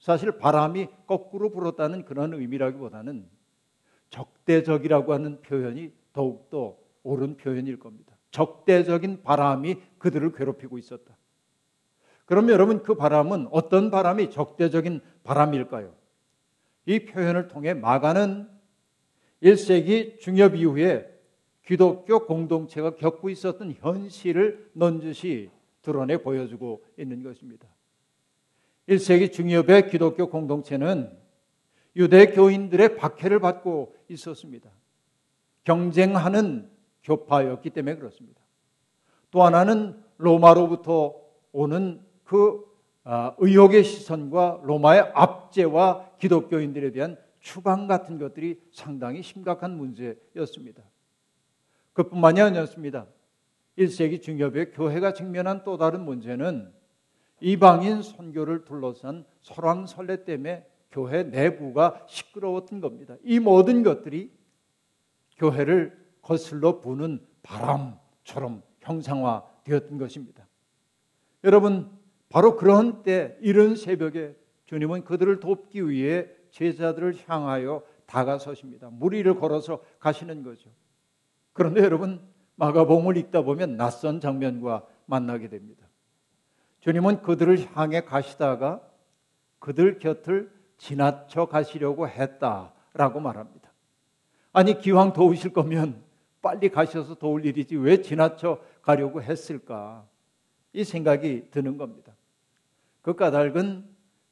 사실 0.00 0.32
바람이 0.32 0.88
거꾸로 1.06 1.50
불었다는 1.50 2.04
그런 2.04 2.32
의미라기보다는 2.34 3.28
적대적이라고 4.08 5.12
하는 5.12 5.40
표현이 5.42 5.92
더욱더 6.12 6.76
옳은 7.02 7.36
표현일 7.36 7.78
겁니다. 7.78 8.16
적대적인 8.30 9.22
바람이 9.22 9.76
그들을 9.98 10.32
괴롭히고 10.32 10.78
있었다. 10.78 11.16
그러면 12.24 12.50
여러분 12.50 12.82
그 12.82 12.94
바람은 12.94 13.48
어떤 13.50 13.90
바람이 13.90 14.30
적대적인 14.30 15.00
바람일까요? 15.22 15.94
이 16.86 17.04
표현을 17.04 17.48
통해 17.48 17.74
마가는 17.74 18.48
1세기 19.42 20.18
중엽 20.18 20.56
이후에 20.56 21.08
기독교 21.64 22.26
공동체가 22.26 22.94
겪고 22.96 23.30
있었던 23.30 23.72
현실을 23.72 24.70
넌지시 24.72 25.50
드러내 25.82 26.22
보여주고 26.22 26.84
있는 26.98 27.22
것입니다. 27.22 27.68
1세기 28.90 29.32
중엽의 29.32 29.88
기독교 29.88 30.28
공동체는 30.28 31.16
유대 31.94 32.26
교인들의 32.26 32.96
박해를 32.96 33.38
받고 33.38 33.94
있었습니다. 34.08 34.68
경쟁하는 35.62 36.68
교파였기 37.04 37.70
때문에 37.70 37.96
그렇습니다. 37.96 38.40
또 39.30 39.44
하나는 39.44 40.02
로마로부터 40.18 41.14
오는 41.52 42.00
그 42.24 42.68
아, 43.04 43.34
의혹의 43.38 43.84
시선과 43.84 44.60
로마의 44.64 45.12
압제와 45.14 46.10
기독교인들에 46.18 46.92
대한 46.92 47.16
추방 47.38 47.86
같은 47.86 48.18
것들이 48.18 48.60
상당히 48.72 49.22
심각한 49.22 49.76
문제였습니다. 49.76 50.82
그뿐만이 51.92 52.40
아니었습니다. 52.40 53.06
1세기 53.78 54.20
중엽의 54.20 54.72
교회가 54.72 55.14
직면한 55.14 55.64
또 55.64 55.78
다른 55.78 56.04
문제는 56.04 56.79
이방인 57.40 58.02
선교를 58.02 58.64
둘러싼 58.64 59.24
설왕설래 59.42 60.24
때문에 60.24 60.66
교회 60.90 61.22
내부가 61.22 62.04
시끄러웠던 62.08 62.80
겁니다. 62.80 63.16
이 63.22 63.38
모든 63.38 63.82
것들이 63.82 64.32
교회를 65.36 65.98
거슬러 66.22 66.80
부는 66.80 67.24
바람처럼 67.42 68.62
형상화되었던 68.80 69.98
것입니다. 69.98 70.46
여러분, 71.44 71.90
바로 72.28 72.56
그런 72.56 73.02
때, 73.02 73.36
이런 73.40 73.76
새벽에 73.76 74.36
주님은 74.66 75.04
그들을 75.04 75.40
돕기 75.40 75.88
위해 75.88 76.28
제자들을 76.50 77.14
향하여 77.26 77.82
다가서십니다. 78.06 78.90
무리를 78.90 79.32
걸어서 79.36 79.82
가시는 79.98 80.42
거죠. 80.42 80.70
그런데 81.52 81.82
여러분, 81.82 82.20
마가복음을 82.56 83.16
읽다 83.16 83.42
보면 83.42 83.76
낯선 83.76 84.20
장면과 84.20 84.86
만나게 85.06 85.48
됩니다. 85.48 85.89
주님은 86.80 87.22
그들을 87.22 87.76
향해 87.76 88.02
가시다가 88.02 88.80
그들 89.58 89.98
곁을 89.98 90.50
지나쳐 90.78 91.46
가시려고 91.46 92.08
했다라고 92.08 93.20
말합니다. 93.20 93.70
아니 94.52 94.78
기왕 94.78 95.12
도우실 95.12 95.52
거면 95.52 96.02
빨리 96.42 96.70
가셔서 96.70 97.14
도울 97.16 97.44
일이지 97.44 97.76
왜 97.76 98.00
지나쳐 98.00 98.60
가려고 98.82 99.22
했을까? 99.22 100.06
이 100.72 100.84
생각이 100.84 101.50
드는 101.50 101.76
겁니다. 101.76 102.14
그 103.02 103.14
까닭은 103.14 103.84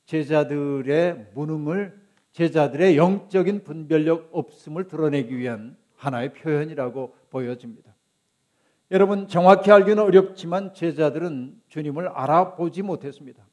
제자들의 0.06 1.32
무능을 1.34 2.08
제자들의 2.32 2.96
영적인 2.96 3.64
분별력 3.64 4.30
없음을 4.32 4.88
드러내기 4.88 5.37
위한 5.37 5.76
하나의 5.96 6.32
표현이라고 6.32 7.14
보여집니다. 7.30 7.94
여러분 8.90 9.29
정확히 9.29 9.70
알기는 9.70 10.03
어렵지만 10.03 10.72
제자들은 10.72 11.61
주님을 11.68 12.09
알아보지 12.09 12.83
못했습니다. 12.83 13.46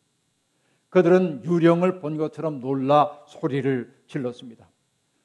그들은 0.90 1.44
유령을 1.44 2.00
본 2.00 2.18
것처럼 2.18 2.62
놀라 2.62 3.22
소리를 3.28 3.94
질렀습니다. 4.08 4.70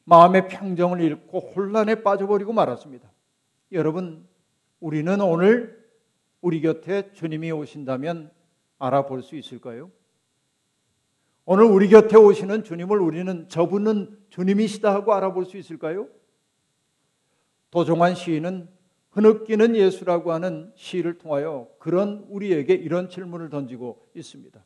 마음의 0.04 0.48
평정을 0.48 1.00
잃고 1.00 1.38
혼란에 1.38 2.02
빠져버리고 2.02 2.52
말았습니다. 2.52 3.08
여러분, 3.70 4.26
우리는 4.80 5.20
오늘 5.20 5.80
우리 6.40 6.60
곁에 6.60 7.12
주님이 7.12 7.52
오신다면 7.52 8.32
알아볼 8.80 9.22
수 9.22 9.36
있을까요? 9.36 9.92
오늘 11.44 11.64
우리 11.64 11.88
곁에 11.88 12.16
오시는 12.16 12.64
주님을 12.64 12.98
우리는 12.98 13.48
저분은 13.48 14.18
주님이시다 14.30 14.92
하고 14.92 15.14
알아볼 15.14 15.44
수 15.44 15.56
있을까요? 15.56 16.08
도종환 17.70 18.16
시인은 18.16 18.68
흐느끼는 19.10 19.74
예수라고 19.74 20.32
하는 20.32 20.72
시를 20.76 21.18
통하여 21.18 21.68
그런 21.78 22.26
우리에게 22.28 22.74
이런 22.74 23.08
질문을 23.08 23.50
던지고 23.50 24.06
있습니다. 24.14 24.64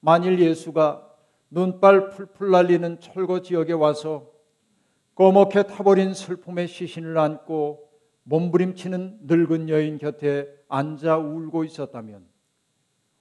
만일 0.00 0.38
예수가 0.38 1.08
눈발 1.50 2.10
풀풀 2.10 2.50
날리는 2.50 3.00
철거 3.00 3.42
지역에 3.42 3.72
와서 3.72 4.30
꺼멓게 5.14 5.64
타버린 5.64 6.14
슬픔의 6.14 6.68
시신을 6.68 7.18
안고 7.18 7.90
몸부림치는 8.24 9.20
늙은 9.22 9.68
여인 9.68 9.98
곁에 9.98 10.48
앉아 10.68 11.18
울고 11.18 11.64
있었다면 11.64 12.26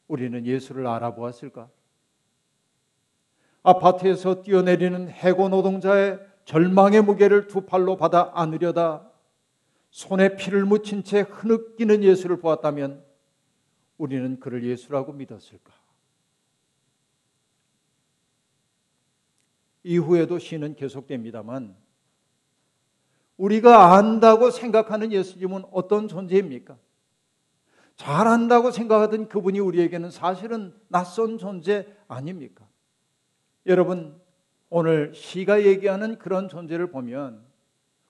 우리는 0.07 0.45
예수를 0.45 0.87
알아보았을까? 0.87 1.69
아파트에서 3.63 4.41
뛰어내리는 4.41 5.09
해고 5.09 5.49
노동자의 5.49 6.19
절망의 6.45 7.03
무게를 7.03 7.47
두 7.47 7.61
팔로 7.61 7.97
받아 7.97 8.31
안으려다 8.33 9.08
손에 9.91 10.35
피를 10.35 10.65
묻힌 10.65 11.03
채 11.03 11.21
흐느끼는 11.21 12.03
예수를 12.03 12.37
보았다면 12.37 13.03
우리는 13.97 14.39
그를 14.39 14.63
예수라고 14.63 15.13
믿었을까? 15.13 15.73
이후에도 19.83 20.39
시는 20.39 20.75
계속됩니다만 20.75 21.75
우리가 23.37 23.95
안다고 23.95 24.51
생각하는 24.51 25.11
예수님은 25.11 25.63
어떤 25.71 26.07
존재입니까? 26.07 26.77
잘 27.95 28.27
안다고 28.27 28.71
생각하던 28.71 29.27
그분이 29.27 29.59
우리에게는 29.59 30.11
사실은 30.11 30.73
낯선 30.87 31.37
존재 31.37 31.87
아닙니까? 32.07 32.67
여러분, 33.65 34.19
오늘 34.69 35.13
시가 35.13 35.63
얘기하는 35.63 36.17
그런 36.17 36.47
존재를 36.47 36.91
보면 36.91 37.48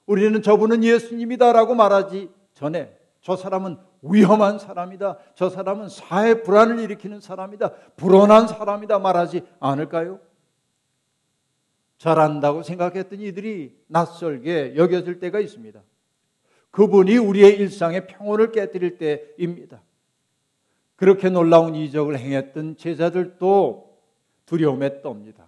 우리는 0.09 0.41
저분은 0.41 0.83
예수님이다라고 0.83 1.75
말하지 1.75 2.31
전에 2.55 2.97
저 3.21 3.35
사람은 3.35 3.77
위험한 4.01 4.57
사람이다. 4.57 5.19
저 5.35 5.51
사람은 5.51 5.87
사회 5.87 6.41
불안을 6.41 6.79
일으키는 6.79 7.19
사람이다. 7.19 7.73
불온한 7.95 8.47
사람이다 8.47 8.97
말하지 8.97 9.43
않을까요? 9.59 10.19
잘한다고 11.99 12.63
생각했던 12.63 13.21
이들이 13.21 13.77
낯설게 13.85 14.73
여겨질 14.77 15.19
때가 15.19 15.39
있습니다. 15.41 15.79
그분이 16.71 17.17
우리의 17.17 17.59
일상의 17.59 18.07
평온을 18.07 18.51
깨뜨릴 18.51 18.97
때입니다. 18.97 19.83
그렇게 20.95 21.29
놀라운 21.29 21.75
이적을 21.75 22.17
행했던 22.17 22.77
제자들도 22.77 23.95
두려움에 24.47 25.03
떱니다. 25.03 25.45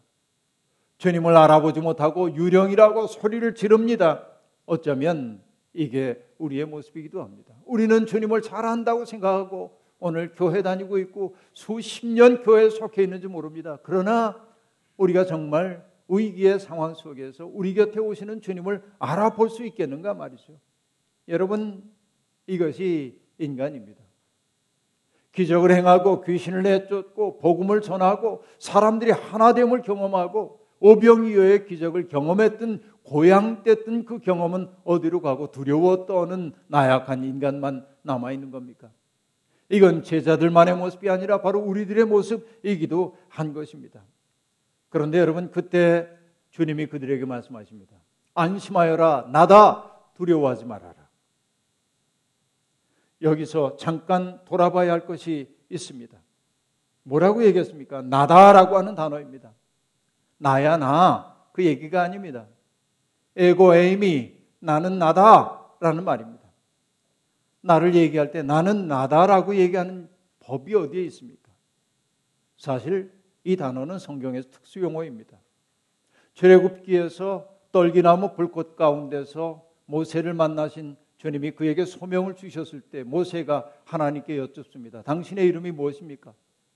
주님을 1.00 1.36
알아보지 1.36 1.80
못하고 1.80 2.36
유령이라고 2.36 3.08
소리를 3.08 3.56
지릅니다. 3.56 4.28
어쩌면 4.72 5.42
이게 5.74 6.26
우리의 6.38 6.64
모습이기도 6.64 7.22
합니다. 7.22 7.54
우리는 7.66 8.06
주님을 8.06 8.42
잘 8.42 8.66
안다고 8.66 9.04
생각하고 9.04 9.78
오늘 10.00 10.32
교회 10.34 10.62
다니고 10.62 10.98
있고 11.00 11.36
수십 11.52 12.08
년 12.08 12.42
교회에 12.42 12.70
속해 12.70 13.04
있는지 13.04 13.28
모릅니다. 13.28 13.80
그러나 13.84 14.42
우리가 14.96 15.26
정말 15.26 15.86
위기의 16.08 16.58
상황 16.58 16.94
속에서 16.94 17.46
우리 17.46 17.74
곁에 17.74 18.00
오시는 18.00 18.40
주님을 18.40 18.82
알아볼 18.98 19.50
수 19.50 19.66
있겠는가 19.66 20.14
말이죠. 20.14 20.58
여러분, 21.28 21.84
이것이 22.48 23.20
인간입니다. 23.40 24.02
기적을 25.34 25.72
행하고 25.72 26.22
귀신을 26.22 26.64
내쫓고 26.64 27.40
복음을 27.40 27.82
전하고 27.82 28.44
사람들이 28.58 29.12
하나됨을 29.12 29.82
경험하고 29.82 30.62
오병이어의 30.82 31.68
기적을 31.68 32.08
경험했던 32.08 32.82
고향됐던 33.12 34.06
그 34.06 34.20
경험은 34.20 34.70
어디로 34.86 35.20
가고 35.20 35.52
두려워 35.52 36.06
떠는 36.06 36.54
나약한 36.68 37.26
인간만 37.26 37.86
남아 38.04 38.32
있는 38.32 38.52
겁니까? 38.52 38.90
이건 39.68 40.02
제자들만의 40.02 40.78
모습이 40.78 41.10
아니라 41.10 41.42
바로 41.42 41.60
우리들의 41.60 42.06
모습이기도 42.06 43.18
한 43.28 43.52
것입니다. 43.52 44.02
그런데 44.88 45.20
여러분 45.20 45.52
그때 45.52 46.08
주님이 46.52 46.86
그들에게 46.86 47.26
말씀하십니다. 47.26 47.98
안심하여라 48.34 49.28
나다 49.30 49.92
두려워하지 50.14 50.64
말아라. 50.64 50.96
여기서 53.22 53.76
잠깐 53.76 54.40
돌아봐야 54.46 54.90
할 54.90 55.06
것이 55.06 55.54
있습니다. 55.70 56.18
뭐라고 57.04 57.44
얘기했습니까? 57.44 58.04
나다라고 58.04 58.78
하는 58.78 58.96
단어입니다. 58.96 59.52
나야 60.38 60.78
나. 60.78 61.36
그 61.52 61.66
얘기가 61.66 62.04
아닙니다. 62.04 62.48
에고 63.36 63.76
에이미 63.76 64.34
나는 64.60 65.00
나다라는 65.00 66.04
말입니다. 66.04 66.42
나를 67.62 67.96
얘기할 67.96 68.32
때 68.32 68.42
나는 68.44 68.88
나다라고 68.88 69.56
얘기하는 69.56 70.10
법이 70.40 70.74
어디에 70.76 71.04
있습니까? 71.06 71.52
사실 72.58 73.12
이 73.44 73.56
단어는 73.56 74.00
성경에서 74.00 74.50
특수 74.50 74.82
용어입니다. 74.82 75.38
출애굽기에서 76.34 77.48
떨기나무 77.72 78.34
불꽃 78.34 78.76
가운데서 78.76 79.66
모세를 79.86 80.34
만나신 80.34 80.96
주님이 81.18 81.52
그에게 81.52 81.86
소명을 81.86 82.36
주셨을 82.36 82.82
때 82.82 83.04
모세가 83.04 83.72
하나님께 83.86 84.38
여쭙습니다. 84.38 85.04
당신의 85.04 85.46
이름이 85.48 85.72
무엇입니까? 85.72 86.34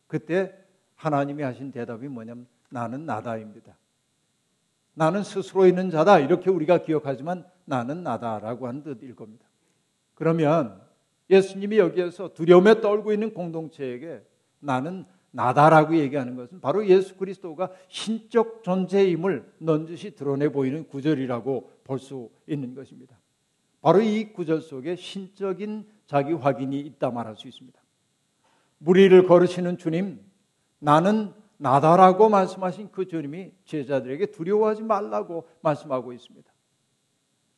그때 0.08 0.54
하나님이 0.96 1.44
하신 1.44 1.72
대답이 1.72 2.08
뭐냐면 2.08 2.48
나는 2.70 3.06
나다입니다. 3.06 3.76
나는 4.96 5.24
스스로 5.24 5.68
있는 5.68 5.92
자다. 5.92 6.20
이렇게 6.20 6.50
우리가 6.50 6.80
기억하지만 6.80 7.46
나는 7.66 8.04
나다라고 8.04 8.68
하는 8.68 8.84
뜻일 8.84 9.16
겁니다. 9.16 9.46
그러면 10.16 10.82
예수님이 11.30 11.78
여기에서 11.78 12.34
두려움에 12.34 12.82
떨고 12.82 13.14
있는 13.14 13.34
공동체에게 13.34 14.24
나는 14.60 15.06
나다라고 15.32 15.98
얘기하는 15.98 16.36
것은 16.38 16.62
바로 16.62 16.88
예수 16.88 17.18
그리스도가 17.18 17.70
신적 17.90 18.64
존재임을 18.64 19.54
넌지시 19.60 20.16
드러내 20.16 20.50
보이는 20.50 20.88
구절이라고 20.88 21.72
볼 21.84 22.00
수 22.00 22.30
있는 22.48 22.74
것입니다. 22.74 23.20
바로 23.82 24.02
이 24.02 24.32
구절 24.32 24.62
속에 24.62 24.96
신적인 24.96 25.86
자기 26.08 26.34
확인이 26.34 26.80
있다 26.80 27.12
말할 27.12 27.36
수 27.36 27.48
있습니다. 27.48 27.80
무리를 28.78 29.28
걸으시는 29.28 29.78
주님, 29.78 30.20
나는 30.80 31.34
나다라고 31.58 32.30
말씀하신 32.30 32.92
그 32.92 33.08
주님이 33.08 33.54
제자들에게 33.66 34.28
두려워하지 34.28 34.84
말라고 34.84 35.48
말씀하고 35.62 36.14
있습니다. 36.14 36.52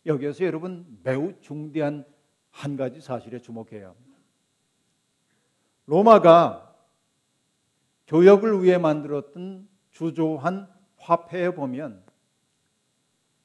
여기에서 0.05 0.45
여러분 0.45 0.85
매우 1.03 1.33
중대한 1.41 2.05
한 2.51 2.77
가지 2.77 3.01
사실에 3.01 3.39
주목해야 3.39 3.89
합니다. 3.89 4.17
로마가 5.85 6.75
교역을 8.07 8.63
위해 8.63 8.77
만들었던 8.77 9.67
주조한 9.91 10.67
화폐에 10.97 11.51
보면 11.53 12.03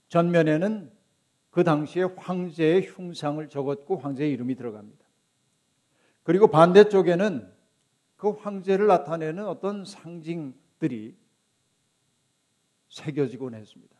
전면에는 0.09 0.93
그 1.51 1.65
당시에 1.65 2.05
황제의 2.17 2.87
흉상을 2.87 3.47
적었고 3.49 3.99
황제의 3.99 4.33
이름이 4.33 4.55
들어갑니다. 4.55 5.05
그리고 6.23 6.47
반대쪽에는 6.49 7.52
그 8.23 8.31
황제를 8.31 8.87
나타내는 8.87 9.49
어떤 9.49 9.85
상징들이 9.85 11.17
새겨지곤 12.89 13.55
했습니다. 13.55 13.97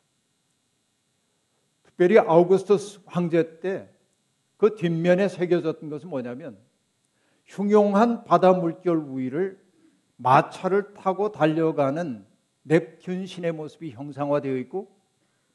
특별히 1.83 2.19
아우구스투스 2.19 3.01
황제 3.05 3.59
때 3.59 3.93
그 4.63 4.77
뒷면에 4.77 5.27
새겨졌던 5.27 5.91
것은 5.91 6.09
뭐냐면 6.09 6.57
흉용한 7.47 8.23
바다 8.23 8.53
물결 8.53 9.07
위를 9.09 9.61
마차를 10.19 10.95
타고 10.95 11.33
달려가는 11.33 12.25
넵튠 12.69 13.27
신의 13.27 13.51
모습이 13.51 13.91
형상화되어 13.91 14.57
있고 14.59 14.97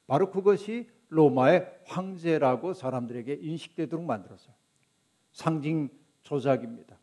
바로 0.07 0.29
그것이 0.29 0.89
로마의 1.07 1.73
황제라고 1.85 2.73
사람들에게 2.73 3.35
인식되도록 3.35 4.03
만들었어요. 4.03 4.53
상징 5.31 5.87
조작입니다. 6.23 6.97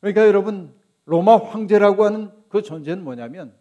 그러니까 0.00 0.26
여러분 0.26 0.74
로마 1.04 1.36
황제라고 1.36 2.04
하는 2.04 2.30
그 2.48 2.62
존재는 2.62 3.04
뭐냐면 3.04 3.54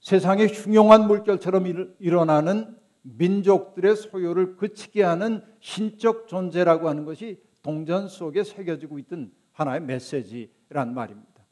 세상에 0.00 0.46
흉용한 0.46 1.06
물결처럼 1.06 1.94
일어나는 1.98 2.76
민족들의 3.02 3.96
소요를 3.96 4.56
그치게 4.56 5.02
하는 5.02 5.42
신적 5.60 6.28
존재라고 6.28 6.88
하는 6.88 7.04
것이 7.04 7.42
동전 7.62 8.08
속에 8.08 8.44
새겨지고 8.44 8.98
있던 9.00 9.32
하나의 9.52 9.80
메시지란 9.82 10.94
말입니다. 10.94 11.44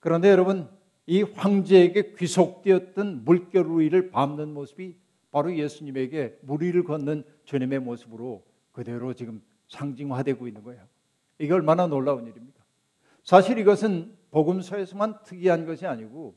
그런데 0.00 0.30
여러분 0.30 0.68
이 1.06 1.22
황제에게 1.22 2.14
귀속되었던 2.14 3.24
물결 3.24 3.78
위를 3.78 4.10
밟는 4.10 4.52
모습이 4.52 4.96
바로 5.30 5.54
예수님에게 5.54 6.38
무리를 6.42 6.82
걷는 6.84 7.24
주님의 7.44 7.80
모습으로 7.80 8.44
그대로 8.72 9.14
지금 9.14 9.42
상징화되고 9.68 10.48
있는 10.48 10.62
거예요. 10.62 10.82
이게 11.38 11.52
얼마나 11.52 11.86
놀라운 11.86 12.26
일입니까? 12.26 12.62
사실 13.22 13.58
이것은 13.58 14.14
복음서에서만 14.30 15.22
특이한 15.24 15.66
것이 15.66 15.86
아니고 15.86 16.34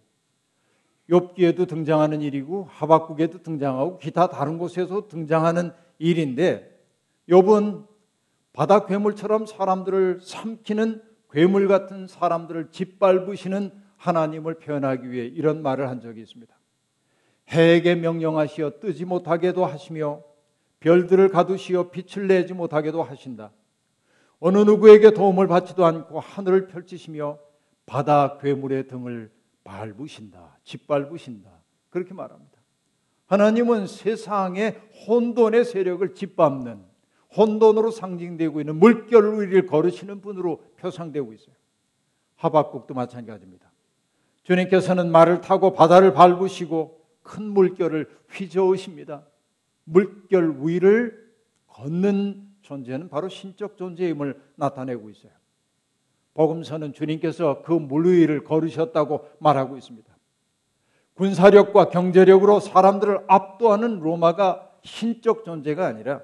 욥기에도 1.10 1.68
등장하는 1.68 2.22
일이고 2.22 2.68
하박국에도 2.70 3.42
등장하고 3.42 3.98
기타 3.98 4.28
다른 4.28 4.58
곳에서 4.58 5.08
등장하는 5.08 5.72
일인데 5.98 6.80
욥은 7.30 7.88
바다 8.54 8.86
괴물처럼 8.86 9.46
사람들을 9.46 10.20
삼키는 10.22 11.02
괴물 11.32 11.68
같은 11.68 12.08
사람들을 12.08 12.72
짓밟으시는 12.72 13.72
하나님을 13.98 14.56
표현하기 14.56 15.12
위해 15.12 15.26
이런 15.26 15.62
말을 15.62 15.90
한 15.90 16.02
적이 16.02 16.22
있습니다. 16.22 16.58
해에게 17.52 17.96
명령하시어 17.96 18.80
뜨지 18.80 19.06
못하게도 19.06 19.66
하시며 19.66 20.24
별들을 20.80 21.30
가두시어 21.30 21.90
빛을 21.90 22.28
내지 22.28 22.54
못하게도 22.54 23.04
하신다. 23.04 23.52
어느 24.40 24.58
누구에게 24.60 25.12
도움을 25.12 25.48
받지도 25.48 25.86
않고 25.86 26.20
하늘을 26.20 26.68
펼치시며 26.68 27.38
바다 27.86 28.38
괴물의 28.38 28.88
등을 28.88 29.32
밟으신다. 29.64 30.60
짓밟으신다. 30.64 31.50
그렇게 31.90 32.14
말합니다. 32.14 32.60
하나님은 33.26 33.88
세상의 33.88 34.80
혼돈의 35.08 35.66
세력을 35.66 36.14
짓밟는 36.16 36.84
혼돈으로 37.36 37.92
상징되고 37.92 38.62
있는 38.62 38.78
물결 38.78 39.40
위를 39.40 39.66
걸으시는 39.68 40.22
분으로 40.22 40.64
표상되고 40.78 41.34
있어요. 41.34 41.56
하박국도 42.36 42.94
마찬가지입니다. 42.94 43.72
주님께서는 44.44 45.12
말을 45.12 45.42
타고 45.42 45.74
바다를 45.74 46.14
밟으시고 46.14 47.00
큰 47.22 47.44
물결을 47.44 48.10
휘저으십니다. 48.32 49.28
물결 49.84 50.58
위를 50.62 51.30
걷는 51.68 52.49
존재는 52.70 53.10
바로 53.10 53.28
신적 53.30 53.78
존재임을 53.78 54.40
나타내고 54.56 55.10
있어요. 55.10 55.32
복음서는 56.36 56.94
주님께서 56.94 57.64
그물 57.64 58.06
위를 58.06 58.44
걸으셨다고 58.44 59.28
말하고 59.40 59.76
있습니다. 59.76 60.08
군사력과 61.16 61.90
경제력으로 61.90 62.60
사람들을 62.60 63.26
압도하는 63.28 64.00
로마가 64.00 64.72
신적 64.84 65.44
존재가 65.44 65.86
아니라 65.86 66.22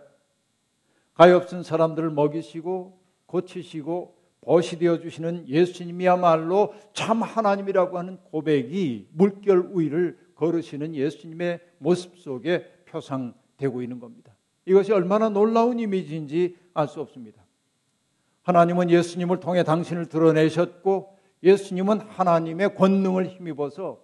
가엾은 1.15 1.63
사람들을 1.63 2.11
먹이시고 2.11 3.01
고치시고 3.25 4.15
벗이 4.41 4.77
되어 4.79 4.99
주시는 4.99 5.49
예수님이야말로 5.49 6.75
참 6.93 7.23
하나님이라고 7.23 7.97
하는 7.97 8.17
고백이 8.25 9.09
물결 9.13 9.71
위를 9.73 10.19
걸으시는 10.35 10.93
예수님의 10.93 11.59
모습 11.79 12.19
속에 12.19 12.71
표상되고 12.85 13.81
있는 13.81 13.99
겁니다. 13.99 14.34
이것이 14.65 14.91
얼마나 14.91 15.29
놀라운 15.29 15.79
이미지인지 15.79 16.57
알 16.73 16.87
수 16.87 17.01
없습니다. 17.01 17.43
하나님은 18.43 18.89
예수님을 18.89 19.39
통해 19.39 19.63
당신을 19.63 20.07
드러내셨고 20.07 21.17
예수님은 21.43 22.01
하나님의 22.01 22.75
권능을 22.75 23.27
힘입어서 23.27 24.03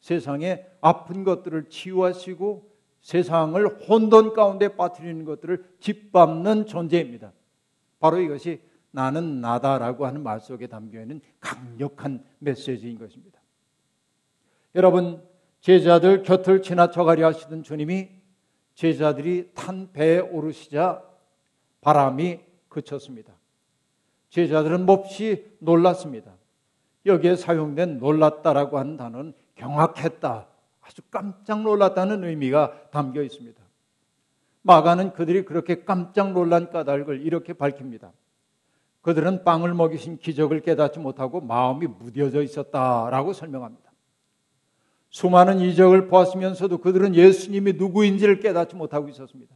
세상의 0.00 0.66
아픈 0.80 1.24
것들을 1.24 1.68
치유하시고 1.68 2.70
세상을 3.02 3.66
혼돈 3.88 4.34
가운데 4.34 4.76
빠뜨리는 4.76 5.24
것들을 5.24 5.64
짓밟는 5.80 6.66
존재입니다. 6.66 7.32
바로 8.00 8.20
이것이 8.20 8.60
나는 8.90 9.40
나다라고 9.40 10.06
하는 10.06 10.22
말 10.22 10.40
속에 10.40 10.66
담겨 10.66 11.00
있는 11.00 11.20
강력한 11.40 12.24
메시지인 12.38 12.98
것입니다. 12.98 13.40
여러분, 14.74 15.22
제자들 15.60 16.22
곁을 16.22 16.62
지나쳐 16.62 17.04
가려 17.04 17.26
하시던 17.26 17.62
주님이 17.62 18.08
제자들이 18.74 19.50
탄 19.54 19.92
배에 19.92 20.18
오르시자 20.18 21.02
바람이 21.80 22.40
그쳤습니다. 22.68 23.32
제자들은 24.30 24.86
몹시 24.86 25.56
놀랐습니다. 25.58 26.32
여기에 27.04 27.36
사용된 27.36 27.98
놀랐다라고 27.98 28.78
하는 28.78 28.96
단어는 28.96 29.34
경악했다, 29.56 30.46
아주 30.80 31.02
깜짝 31.10 31.62
놀랐다는 31.62 32.24
의미가 32.24 32.90
담겨 32.90 33.22
있습니다. 33.22 33.60
마가는 34.62 35.12
그들이 35.12 35.44
그렇게 35.44 35.84
깜짝 35.84 36.32
놀란 36.32 36.70
까닭을 36.70 37.20
이렇게 37.22 37.52
밝힙니다. 37.52 38.12
그들은 39.02 39.44
빵을 39.44 39.74
먹이신 39.74 40.18
기적을 40.18 40.60
깨닫지 40.60 41.00
못하고 41.00 41.40
마음이 41.40 41.88
무뎌져 41.88 42.42
있었다라고 42.42 43.32
설명합니다. 43.32 43.91
수많은 45.12 45.60
이적을 45.60 46.08
보았으면서도 46.08 46.78
그들은 46.78 47.14
예수님이 47.14 47.74
누구인지를 47.74 48.40
깨닫지 48.40 48.74
못하고 48.74 49.10
있었습니다. 49.10 49.54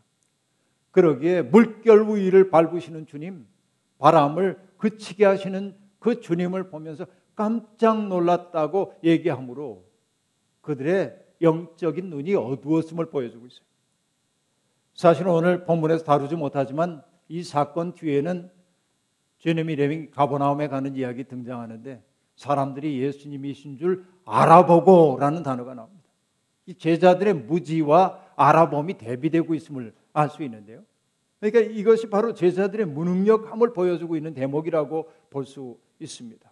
그러기에 0.90 1.42
물결 1.42 2.14
위를 2.14 2.50
밟으시는 2.50 3.06
주님, 3.06 3.46
바람을 3.98 4.58
그치게 4.76 5.24
하시는 5.24 5.74
그 5.98 6.20
주님을 6.20 6.68
보면서 6.68 7.06
깜짝 7.34 8.06
놀랐다고 8.06 8.94
얘기하므로 9.02 9.84
그들의 10.60 11.16
영적인 11.40 12.10
눈이 12.10 12.34
어두웠음을 12.34 13.06
보여주고 13.06 13.46
있어요. 13.46 13.64
사실 14.92 15.26
오늘 15.26 15.64
본문에서 15.64 16.04
다루지 16.04 16.36
못하지만 16.36 17.02
이 17.28 17.42
사건 17.42 17.94
뒤에는 17.94 18.50
제네미 19.38 19.76
레밍 19.76 20.10
가보나움에 20.10 20.68
가는 20.68 20.94
이야기 20.96 21.24
등장하는데 21.24 22.02
사람들이 22.36 23.00
예수님이신 23.02 23.78
줄 23.78 24.04
알아보고라는 24.24 25.42
단어가 25.42 25.74
나옵니다. 25.74 26.04
이 26.66 26.74
제자들의 26.74 27.34
무지와 27.34 28.20
알아봄이 28.36 28.98
대비되고 28.98 29.54
있음을 29.54 29.94
알 30.12 30.28
수 30.30 30.42
있는데요. 30.42 30.82
그러니까 31.40 31.72
이것이 31.72 32.08
바로 32.08 32.34
제자들의 32.34 32.86
무능력함을 32.86 33.72
보여주고 33.72 34.16
있는 34.16 34.34
대목이라고 34.34 35.10
볼 35.30 35.44
수 35.44 35.78
있습니다. 35.98 36.50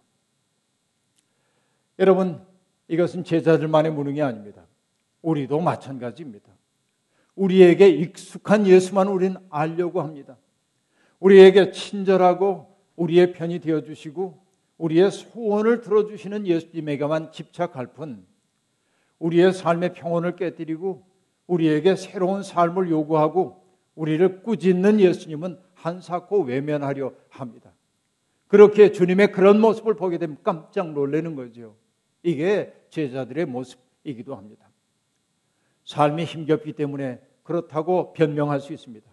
여러분, 1.99 2.41
이것은 2.87 3.23
제자들만의 3.23 3.91
무능이 3.93 4.21
아닙니다. 4.21 4.65
우리도 5.21 5.59
마찬가지입니다. 5.59 6.51
우리에게 7.35 7.87
익숙한 7.89 8.67
예수만 8.67 9.07
우리는 9.07 9.37
알려고 9.49 10.01
합니다. 10.01 10.37
우리에게 11.19 11.71
친절하고 11.71 12.75
우리의 12.95 13.33
편이 13.33 13.59
되어 13.59 13.81
주시고 13.81 14.44
우리의 14.77 15.11
소원을 15.11 15.81
들어주시는 15.81 16.47
예수님에게만 16.47 17.31
집착할 17.31 17.87
뿐 17.93 18.25
우리의 19.19 19.53
삶의 19.53 19.93
평온을 19.93 20.35
깨뜨리고 20.35 21.05
우리에게 21.47 21.95
새로운 21.95 22.43
삶을 22.43 22.89
요구하고 22.89 23.63
우리를 23.95 24.43
꾸짖는 24.43 24.99
예수님은 24.99 25.59
한사코 25.73 26.41
외면하려 26.41 27.13
합니다. 27.29 27.71
그렇게 28.47 28.91
주님의 28.91 29.31
그런 29.31 29.59
모습을 29.61 29.95
보게 29.95 30.17
되면 30.17 30.37
깜짝 30.43 30.91
놀라는 30.91 31.35
거죠. 31.35 31.75
이게 32.23 32.73
제자들의 32.89 33.45
모습이기도 33.45 34.35
합니다. 34.35 34.69
삶이 35.85 36.25
힘겹기 36.25 36.73
때문에 36.73 37.21
그렇다고 37.43 38.13
변명할 38.13 38.59
수 38.59 38.73
있습니다. 38.73 39.09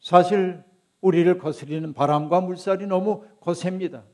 사실 0.00 0.62
우리를 1.00 1.36
거스리는 1.38 1.92
바람과 1.92 2.40
물살이 2.40 2.86
너무 2.86 3.24
거셉니다. 3.40 4.04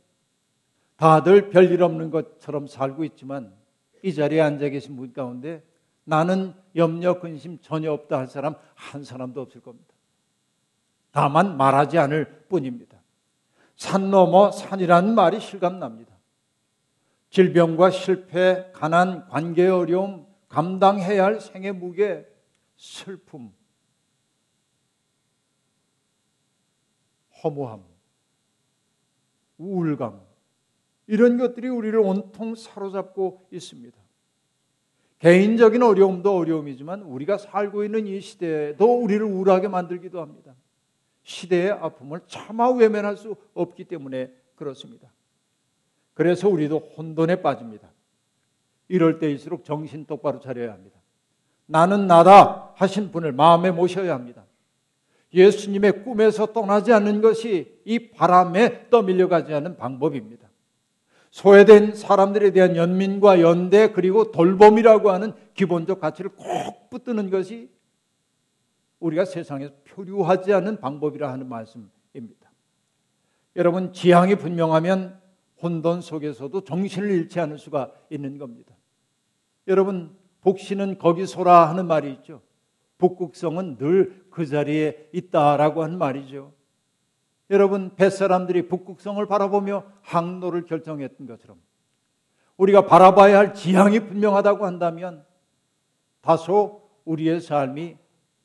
다들 1.01 1.49
별일 1.49 1.83
없는 1.83 2.11
것처럼 2.11 2.67
살고 2.67 3.05
있지만 3.05 3.55
이 4.03 4.13
자리에 4.13 4.43
앉아 4.43 4.69
계신 4.69 4.97
분 4.97 5.15
가운데 5.15 5.65
나는 6.05 6.53
염려 6.77 7.21
근심 7.21 7.59
전혀 7.63 7.91
없다 7.91 8.19
할 8.19 8.27
사람 8.27 8.55
한 8.75 9.03
사람도 9.03 9.41
없을 9.41 9.63
겁니다. 9.63 9.95
다만 11.11 11.57
말하지 11.57 11.97
않을 11.97 12.45
뿐입니다. 12.51 13.01
산 13.77 14.11
넘어 14.11 14.53
산이라는 14.53 15.15
말이 15.15 15.41
실감납니다. 15.41 16.15
질병과 17.31 17.89
실패, 17.89 18.71
가난, 18.75 19.27
관계 19.29 19.69
어려움, 19.69 20.27
감당해야 20.51 21.25
할 21.25 21.41
생의 21.41 21.73
무게, 21.73 22.27
슬픔, 22.77 23.55
허무함, 27.43 27.85
우울감, 29.57 30.30
이런 31.11 31.39
것들이 31.39 31.69
우리를 31.69 31.99
온통 31.99 32.55
사로잡고 32.55 33.49
있습니다. 33.51 33.99
개인적인 35.19 35.83
어려움도 35.83 36.37
어려움이지만 36.37 37.03
우리가 37.03 37.37
살고 37.37 37.83
있는 37.83 38.07
이 38.07 38.21
시대도 38.21 39.03
우리를 39.03 39.27
우울하게 39.27 39.67
만들기도 39.67 40.21
합니다. 40.21 40.55
시대의 41.25 41.73
아픔을 41.73 42.21
차마 42.29 42.71
외면할 42.71 43.17
수 43.17 43.35
없기 43.55 43.87
때문에 43.87 44.33
그렇습니다. 44.55 45.13
그래서 46.15 46.49
우리도 46.49 46.79
혼돈에 46.97 47.43
빠집니다. 47.43 47.91
이럴 48.87 49.19
때일수록 49.19 49.65
정신 49.65 50.07
똑바로 50.07 50.39
차려야 50.39 50.73
합니다. 50.73 50.97
나는 51.67 52.07
나다 52.07 52.73
하신 52.77 53.11
분을 53.11 53.33
마음에 53.33 53.73
모셔야 53.73 54.15
합니다. 54.15 54.45
예수님의 55.35 56.05
꿈에서 56.05 56.47
떠나지 56.47 56.93
않는 56.93 57.21
것이 57.21 57.81
이 57.85 58.11
바람에 58.11 58.91
떠밀려 58.91 59.27
가지 59.27 59.53
않는 59.53 59.77
방법입니다. 59.77 60.40
소외된 61.31 61.95
사람들에 61.95 62.51
대한 62.51 62.77
연민과 62.77 63.41
연대 63.41 63.93
그리고 63.93 64.33
돌봄이라고 64.33 65.11
하는 65.11 65.33
기본적 65.55 66.01
가치를 66.01 66.31
꼭 66.37 66.91
붙드는 66.91 67.31
것이 67.31 67.71
우리가 68.99 69.25
세상에서 69.25 69.73
표류하지 69.85 70.53
않는 70.53 70.81
방법이라 70.81 71.31
하는 71.33 71.49
말씀입니다. 71.49 72.51
여러분 73.57 73.93
지향이 73.93 74.37
분명하면 74.37 75.21
혼돈 75.63 76.01
속에서도 76.01 76.63
정신을 76.65 77.11
잃지 77.11 77.41
않을 77.41 77.59
수가 77.59 77.93
있는 78.11 78.39
겁니다. 78.39 78.75
여러분 79.69 80.17
복신은 80.41 80.99
거기서라 80.99 81.69
하는 81.69 81.87
말이 81.87 82.11
있죠. 82.13 82.43
북극성은 82.99 83.77
늘 83.79 84.21
그 84.31 84.47
자리에 84.47 85.09
있다라고 85.13 85.83
하는 85.83 85.99
말이죠. 85.99 86.53
여러분 87.51 87.95
뱃사람들이 87.97 88.69
북극성을 88.69 89.25
바라보며 89.27 89.85
항로를 90.03 90.65
결정했던 90.65 91.27
것처럼 91.27 91.59
우리가 92.57 92.87
바라봐야 92.87 93.39
할 93.39 93.55
지향이 93.55 94.01
분명하다고 94.01 94.65
한다면 94.65 95.25
다소 96.21 96.89
우리의 97.05 97.41
삶이 97.41 97.97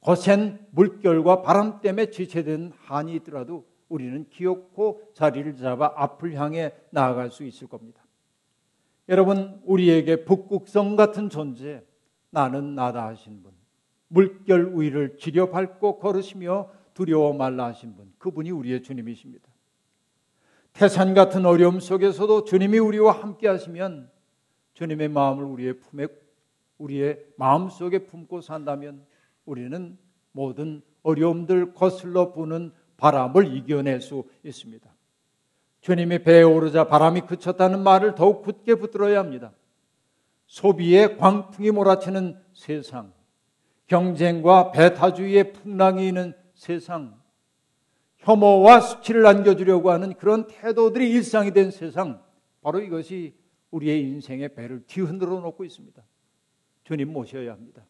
거센 0.01 0.65
물결과 0.71 1.41
바람 1.41 1.81
때문에 1.81 2.09
지체된 2.09 2.73
한이 2.77 3.13
있더라도 3.15 3.65
우리는 3.89 4.27
기어코 4.29 5.01
자리를 5.13 5.55
잡아 5.57 5.93
앞을 5.95 6.33
향해 6.33 6.73
나아갈 6.89 7.29
수 7.31 7.43
있을 7.43 7.67
겁니다. 7.67 8.03
여러분, 9.09 9.61
우리에게 9.65 10.25
북극성 10.25 10.95
같은 10.95 11.29
존재, 11.29 11.83
나는 12.31 12.73
나다 12.73 13.05
하신 13.07 13.43
분, 13.43 13.51
물결 14.07 14.73
위를 14.75 15.17
지려 15.17 15.49
밟고 15.49 15.99
걸으시며 15.99 16.69
두려워 16.95 17.33
말라 17.33 17.65
하신 17.65 17.95
분, 17.95 18.11
그분이 18.17 18.49
우리의 18.49 18.81
주님이십니다. 18.81 19.47
태산 20.73 21.13
같은 21.13 21.45
어려움 21.45 21.79
속에서도 21.79 22.45
주님이 22.45 22.79
우리와 22.79 23.11
함께 23.11 23.47
하시면 23.47 24.09
주님의 24.73 25.09
마음을 25.09 25.43
우리의 25.43 25.79
품에, 25.79 26.07
우리의 26.79 27.19
마음 27.37 27.69
속에 27.69 28.05
품고 28.05 28.41
산다면 28.41 29.05
우리는 29.45 29.97
모든 30.31 30.81
어려움들 31.03 31.73
거슬러 31.73 32.31
부는 32.33 32.71
바람을 32.97 33.55
이겨낼 33.55 34.01
수 34.01 34.23
있습니다. 34.43 34.89
주님이 35.81 36.23
배에 36.23 36.43
오르자 36.43 36.87
바람이 36.87 37.21
그쳤다는 37.21 37.83
말을 37.83 38.15
더욱 38.15 38.41
굳게 38.41 38.75
붙들어야 38.75 39.19
합니다. 39.19 39.53
소비의 40.47 41.17
광풍이 41.17 41.71
몰아치는 41.71 42.39
세상, 42.53 43.13
경쟁과 43.87 44.71
배타주의의 44.71 45.53
풍랑이 45.53 46.07
있는 46.07 46.33
세상, 46.65 47.21
혐오와 48.17 48.79
수치를 48.79 49.27
안겨주려고 49.27 49.91
하는 49.91 50.15
그런 50.15 50.47
태도들이 50.47 51.11
일상이 51.11 51.51
된 51.51 51.69
세상, 51.69 52.23
바로 52.61 52.79
이것이 52.79 53.35
우리의 53.69 54.01
인생의 54.01 54.55
배를 54.55 54.83
뒤흔들어 54.87 55.41
놓고 55.41 55.63
있습니다. 55.63 56.01
주님 56.83 57.13
모셔야 57.13 57.51
합니다. 57.51 57.85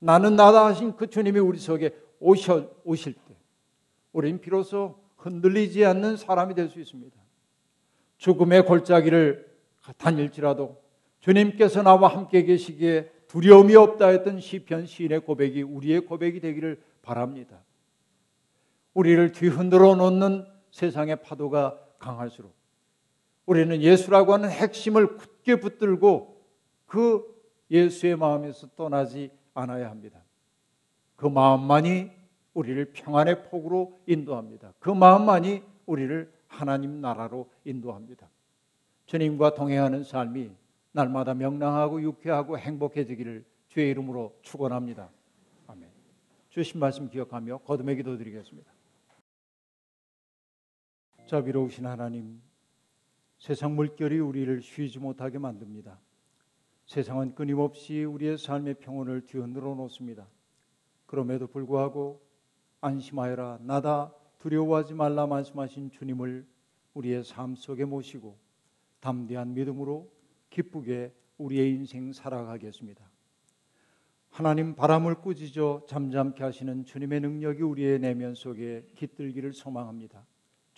나는 0.00 0.34
나다 0.34 0.66
하신 0.66 0.96
그 0.96 1.08
주님이 1.08 1.38
우리 1.38 1.58
속에 1.58 1.94
오셔, 2.18 2.68
오실 2.82 3.12
때, 3.12 3.36
우리는 4.12 4.40
비로소 4.40 4.98
흔들리지 5.16 5.84
않는 5.84 6.16
사람이 6.16 6.54
될 6.56 6.68
수 6.68 6.80
있습니다. 6.80 7.16
죽음의 8.18 8.66
골짜기를 8.66 9.48
다닐지라도 9.98 10.82
주님께서 11.20 11.82
나와 11.82 12.08
함께 12.08 12.42
계시기에 12.42 13.08
두려움이 13.28 13.76
없다 13.76 14.08
했던 14.08 14.40
시편 14.40 14.86
시인의 14.86 15.20
고백이 15.20 15.62
우리의 15.62 16.00
고백이 16.00 16.40
되기를 16.40 16.82
바랍니다. 17.02 17.62
우리를 18.94 19.32
뒤흔들어 19.32 19.94
놓는 19.94 20.46
세상의 20.70 21.22
파도가 21.22 21.78
강할수록 21.98 22.54
우리는 23.46 23.80
예수라고 23.80 24.32
하는 24.32 24.50
핵심을 24.50 25.16
굳게 25.16 25.56
붙들고 25.60 26.40
그 26.86 27.24
예수의 27.70 28.16
마음에서 28.16 28.68
떠나지 28.76 29.30
않아야 29.54 29.90
합니다. 29.90 30.22
그 31.16 31.26
마음만이 31.26 32.10
우리를 32.54 32.92
평안의 32.92 33.44
폭으로 33.44 34.00
인도합니다. 34.06 34.72
그 34.78 34.90
마음만이 34.90 35.62
우리를 35.86 36.32
하나님 36.48 37.00
나라로 37.00 37.48
인도합니다. 37.64 38.28
주님과 39.06 39.54
동행하는 39.54 40.04
삶이 40.04 40.50
날마다 40.92 41.34
명랑하고 41.34 42.02
유쾌하고 42.02 42.58
행복해지기를 42.58 43.44
주의 43.68 43.90
이름으로 43.90 44.36
축원합니다. 44.42 45.10
아멘. 45.68 45.88
주신 46.48 46.80
말씀 46.80 47.08
기억하며 47.08 47.58
거듭의 47.58 47.96
기도 47.96 48.16
드리겠습니다. 48.16 48.70
자비로우신 51.30 51.86
하나님, 51.86 52.42
세상 53.38 53.76
물결이 53.76 54.18
우리를 54.18 54.62
쉬지 54.62 54.98
못하게 54.98 55.38
만듭니다. 55.38 55.96
세상은 56.86 57.36
끊임없이 57.36 58.02
우리의 58.02 58.36
삶의 58.36 58.80
평온을 58.80 59.26
뒤흔들어 59.26 59.76
놓습니다. 59.76 60.26
그럼에도 61.06 61.46
불구하고 61.46 62.20
안심하여라 62.80 63.60
나다 63.62 64.12
두려워하지 64.40 64.94
말라 64.94 65.28
말씀하신 65.28 65.92
주님을 65.92 66.44
우리의 66.94 67.22
삶 67.22 67.54
속에 67.54 67.84
모시고 67.84 68.36
담대한 68.98 69.54
믿음으로 69.54 70.10
기쁘게 70.48 71.14
우리의 71.38 71.70
인생 71.70 72.12
살아가겠습니다. 72.12 73.08
하나님 74.30 74.74
바람을 74.74 75.20
꾸짖어 75.20 75.84
잠잠케 75.86 76.42
하시는 76.42 76.84
주님의 76.84 77.20
능력이 77.20 77.62
우리의 77.62 78.00
내면 78.00 78.34
속에 78.34 78.84
깃들기를 78.96 79.52
소망합니다. 79.52 80.26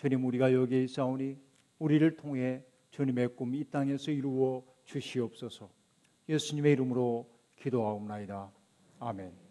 주님 0.02 0.24
우리가 0.24 0.52
여기에 0.52 0.82
있사오니 0.82 1.36
우리를 1.78 2.16
통해 2.16 2.64
주님의 2.90 3.36
꿈이 3.36 3.62
땅에서 3.70 4.10
이루어 4.10 4.64
주시옵소서. 4.84 5.70
예수님의 6.28 6.72
이름으로 6.72 7.30
기도하옵나이다. 7.54 8.50
아멘. 8.98 9.41